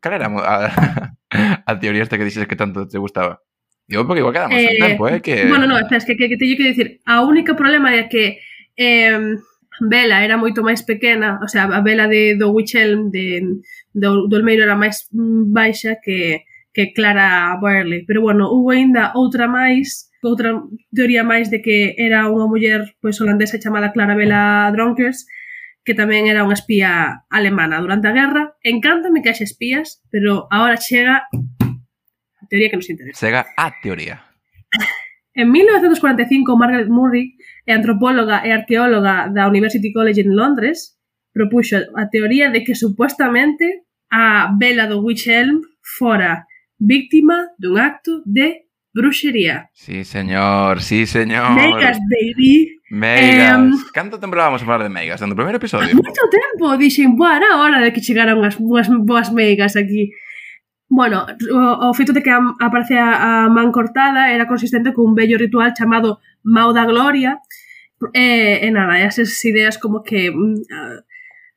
[0.00, 1.16] Cal era a,
[1.66, 3.42] a teoría esta que dices que tanto te gustaba?
[3.88, 5.46] Digo, porque igual quedamos eh, en tempo, eh, que...
[5.46, 8.38] Bueno, no, espera, es que, que, que teño que dicir, a única problema é que
[8.76, 9.36] eh,
[9.80, 13.44] Bela era moito máis pequena, o sea, a Bela de, do Wichelm de,
[13.92, 18.04] do, do Olmeiro era máis baixa que, que Clara Barley.
[18.08, 20.56] Pero bueno, hubo ainda outra máis, outra
[20.92, 25.28] teoría máis de que era unha muller pois, holandesa chamada Clara Bela Dronkers,
[25.86, 28.58] que tamén era unha espía alemana durante a guerra.
[28.66, 33.22] Encántame que haxe espías, pero agora chega a teoría que nos interesa.
[33.22, 34.26] Chega a teoría.
[35.36, 37.36] En 1945, Margaret Murray,
[37.68, 40.96] antropóloga e arqueóloga da University College en Londres,
[41.36, 46.48] propuxo a teoría de que supuestamente a vela do Witch Elm fora
[46.80, 48.64] víctima dun acto de
[48.96, 49.68] bruxería.
[49.76, 51.52] Sí, señor, sí, señor.
[51.52, 52.75] Megas, baby.
[52.90, 53.74] Meigas.
[53.74, 55.18] Eh, Canto tempo vamos a falar de meigas?
[55.18, 55.90] Dando o primeiro episodio?
[55.94, 56.76] Moito tempo.
[56.78, 60.14] Dixen, boa, era hora de que chegaran unhas boas, boas meigas aquí.
[60.86, 65.18] Bueno, o, o feito de que a, aparece a, a man cortada era consistente cun
[65.18, 67.42] bello ritual chamado Mau da Gloria.
[68.14, 70.98] E, eh, e nada, esas ideas como que uh,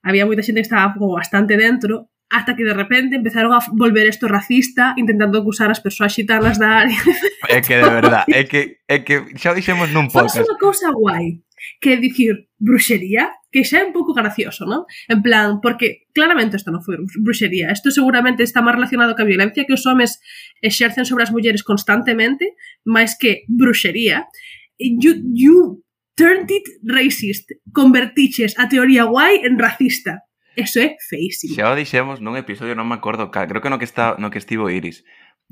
[0.02, 4.28] había moita xente que estaba bastante dentro hasta que de repente empezaron a volver isto
[4.28, 6.98] racista intentando acusar as persoas xitanas da área.
[7.50, 10.46] É que de verdad, é que, é que xa dixemos nun podcast.
[10.46, 11.42] Faz unha cousa guai,
[11.82, 14.86] que dicir bruxería, que xa é un pouco gracioso, non?
[15.10, 17.74] En plan, porque claramente isto non foi bruxería.
[17.74, 20.22] Isto seguramente está máis relacionado ca violencia que os homes
[20.62, 22.54] exercen sobre as mulleres constantemente,
[22.86, 24.30] máis que bruxería.
[24.78, 25.82] You, you
[26.14, 27.50] turned it racist.
[27.74, 30.29] Convertiches a teoría guai en racista.
[30.60, 31.56] Eso é feísimo.
[31.56, 34.28] Xa o dixemos nun episodio, non me acordo cal, creo que no que está no
[34.28, 35.08] que estivo Iris.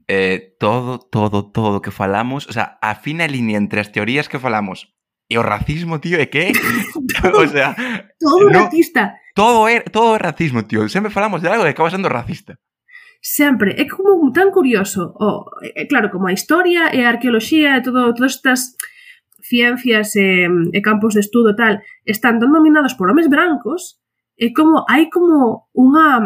[0.05, 4.37] Eh, todo, todo, todo que falamos, o sea, a fina línea entre as teorías que
[4.37, 4.93] falamos
[5.27, 6.53] e o racismo, tío, é que
[7.19, 7.75] todo, o sea,
[8.19, 9.17] todo no, racista.
[9.33, 10.87] Todo é todo é racismo, tío.
[10.87, 12.59] Sempre falamos de algo e acaba sendo racista
[13.21, 15.13] sempre, é como tan curioso.
[15.19, 15.51] O, oh,
[15.89, 18.77] claro, como a historia eh, e a arqueoloxía e todo, todas estas
[19.43, 23.99] ciencias e, e eh, campos de estudo tal están tan dominados por homes brancos,
[24.37, 26.21] é como hai como unha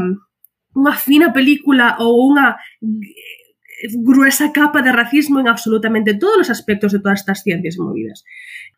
[0.72, 2.60] unha fina película ou unha
[4.06, 8.24] gruesa capa de racismo en absolutamente todos os aspectos de todas estas ciencias movidas.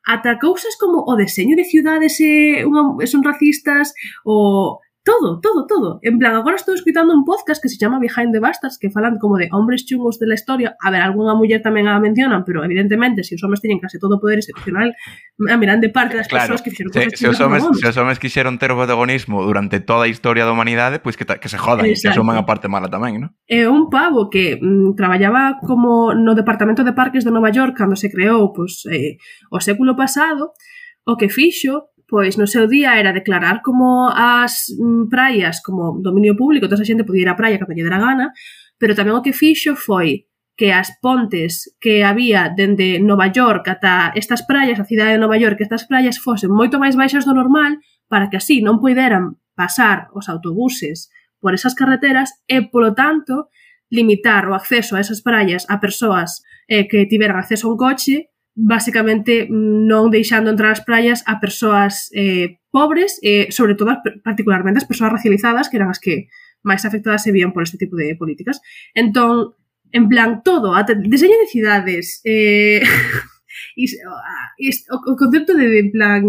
[0.05, 5.67] Ata cousas como o deseño de ciudades eh, é, unha, son racistas, o Todo, todo,
[5.67, 5.99] todo.
[6.01, 9.19] En plan, agora estou escutando un podcast que se chama Behind the Bastards que falan
[9.19, 10.77] como de hombres chungos de la historia.
[10.79, 13.99] A ver, algunha muller tamén a mencionan, pero evidentemente se si os homes teñen case
[13.99, 17.19] todo o poder excepcional, a miran de parte das claro, persoas que fixeron cosas se,
[17.19, 20.55] se, os homes, se os homes quixeron ter o protagonismo durante toda a historia da
[20.55, 21.99] humanidade, pois pues que, ta, que se jodan Exacto.
[21.99, 23.35] que asuman a parte mala tamén, non?
[23.51, 27.99] É un pavo que mm, traballaba como no Departamento de Parques de Nova York cando
[27.99, 29.19] se creou pois, eh,
[29.51, 30.55] o século pasado,
[31.03, 36.37] o que fixo pois no seu día era declarar como as mm, praias como dominio
[36.37, 38.29] público, toda a xente podía ir á praia cando lle dera gana,
[38.77, 44.13] pero tamén o que fixo foi que as pontes que había dende Nova York ata
[44.13, 47.81] estas praias, a cidade de Nova York, estas praias fosen moito máis baixas do normal
[48.05, 51.09] para que así non poideran pasar os autobuses
[51.41, 53.49] por esas carreteras e, polo tanto,
[53.89, 58.29] limitar o acceso a esas praias a persoas eh, que tiveran acceso a un coche
[58.55, 63.97] basicamente mm, non deixando entrar as praias a persoas eh, pobres e, eh, sobre todo,
[64.21, 66.29] particularmente as persoas racializadas, que eran as que
[66.61, 68.61] máis afectadas se vían por este tipo de políticas.
[68.93, 69.57] Entón,
[69.93, 72.81] en plan, todo, ata deseño de cidades, eh,
[73.75, 76.21] is, ah, is, o, o concepto de, en plan,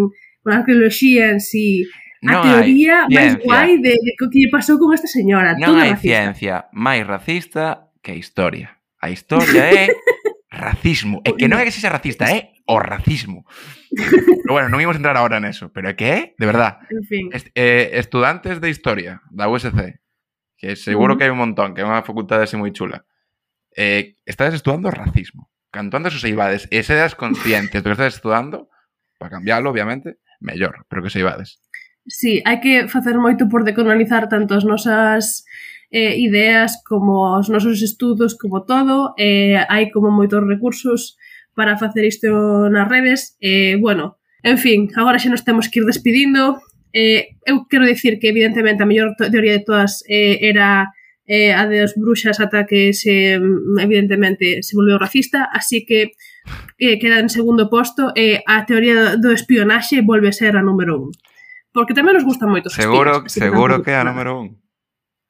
[0.42, 1.84] con arqueoloxía en sí,
[2.24, 5.60] a non teoría máis guai de, de que pasou con esta señora.
[5.60, 6.08] Non hai racista.
[6.08, 8.80] ciencia máis racista que a historia.
[9.00, 9.92] A historia é
[10.54, 11.18] Racismo.
[11.26, 13.42] É que non é que sexa racista, é o racismo.
[13.90, 16.78] pero bueno, non imos entrar agora neso, pero é que é, de verdad.
[16.94, 17.24] En fin.
[17.34, 19.98] Est eh, estudantes de Historia da USC,
[20.54, 21.18] que seguro uh -huh.
[21.18, 23.02] que hai un montón, que é unha facultade así moi chula,
[23.74, 25.50] eh, estades estudando racismo.
[25.74, 28.70] Canto antes os eivades e seas conscientes do que estades estudando,
[29.18, 31.58] para cambiarlo, obviamente, mellor, pero que se eivades.
[32.06, 35.42] Sí, hai que facer moito por decolonizar tanto as nosas
[35.94, 39.14] eh, ideas, como os nosos estudos, como todo.
[39.14, 41.14] Eh, hai como moitos recursos
[41.54, 43.38] para facer isto nas redes.
[43.38, 46.58] Eh, bueno, en fin, agora xa nos temos que ir despedindo.
[46.90, 50.90] Eh, eu quero dicir que evidentemente a mellor teoría de todas eh, era
[51.30, 53.38] eh, a de as bruxas ata que se
[53.78, 56.18] evidentemente se volveu racista, así que
[56.82, 60.66] eh, queda en segundo posto e eh, a teoría do espionaxe volve a ser a
[60.66, 61.14] número un.
[61.70, 64.63] Porque tamén nos gustan moito os Seguro, espinos, seguro que, que é a número un.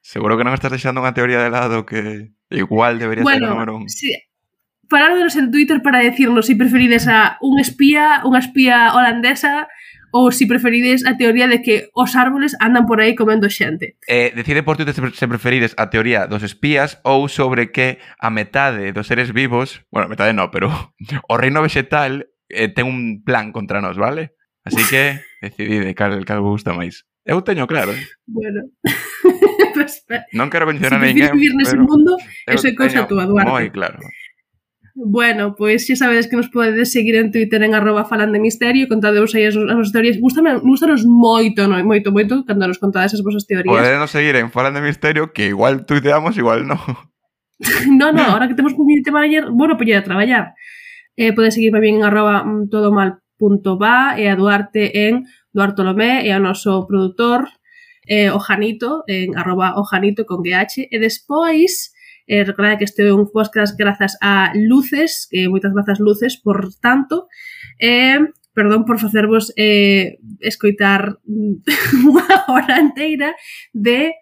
[0.04, 3.52] Seguro que non estás deixando unha teoría de lado que igual debería bueno, ser o
[3.56, 3.88] número un.
[3.88, 4.12] Si,
[4.84, 9.64] Parádnos en Twitter para decirnos se si preferides a un espía, unha espía holandesa
[10.12, 13.96] ou se si preferides a teoría de que os árboles andan por aí comendo xente.
[14.04, 18.92] Eh, decide por Twitter se preferides a teoría dos espías ou sobre que a metade
[18.92, 20.68] dos seres vivos, bueno, metade no, pero
[21.32, 24.36] o reino vegetal eh, ten un plan contra nós, vale?
[24.68, 27.08] Así que decidide cal, cal gusta máis.
[27.24, 27.96] Eu teño claro.
[27.96, 28.04] Eh?
[28.28, 28.68] Bueno.
[29.74, 31.28] pues, non quero mencionar si ninguén.
[31.28, 32.14] Se vivir nese mundo,
[32.46, 33.50] eso é cousa túa, Duarte.
[33.50, 33.98] Moi claro.
[34.94, 38.38] Bueno, pois pues, xa sabedes que nos podedes seguir en Twitter en arroba falan de
[38.38, 40.22] misterio contadeos aí as, as vosas teorías.
[40.22, 43.74] Gústame, gústanos moito, no, moito, moito cando nos contades as vosas teorías.
[43.74, 46.78] Podedenos seguir en falan de misterio que igual tuiteamos, igual no.
[47.90, 50.54] no, no, ahora que temos community manager, bueno, poñer a traballar.
[51.18, 52.94] Eh, podes seguirme bien en arroba mm, todo
[54.16, 57.50] e a Duarte en Duarte Lomé e ao noso produtor
[58.06, 61.94] eh, o Janito, en arroba o Janito con GH, e despois
[62.26, 66.40] Eh, recordade que este é un podcast grazas a Luces, que eh, moitas grazas Luces,
[66.40, 67.28] por tanto,
[67.76, 68.16] eh,
[68.56, 71.68] perdón por facervos eh, escoitar mm,
[72.08, 73.36] unha hora inteira
[73.76, 74.16] de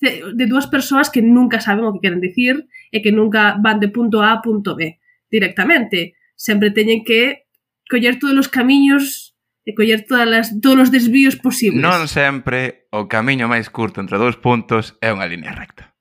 [0.00, 3.88] de dúas persoas que nunca saben o que queren dicir e que nunca van de
[3.88, 5.00] punto A a punto B
[5.32, 6.16] directamente.
[6.36, 7.48] Sempre teñen que
[7.88, 9.32] coller todos os camiños
[9.64, 11.80] e coller todas las, todos os desvíos posibles.
[11.80, 15.92] Non sempre o camiño máis curto entre dous puntos é unha línea recta.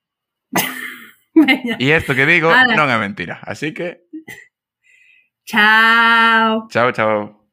[1.83, 2.75] e isto que digo Ala.
[2.75, 3.43] non é mentira.
[3.43, 4.07] Así que...
[5.45, 6.65] Chao.
[6.71, 7.44] Chao, chao.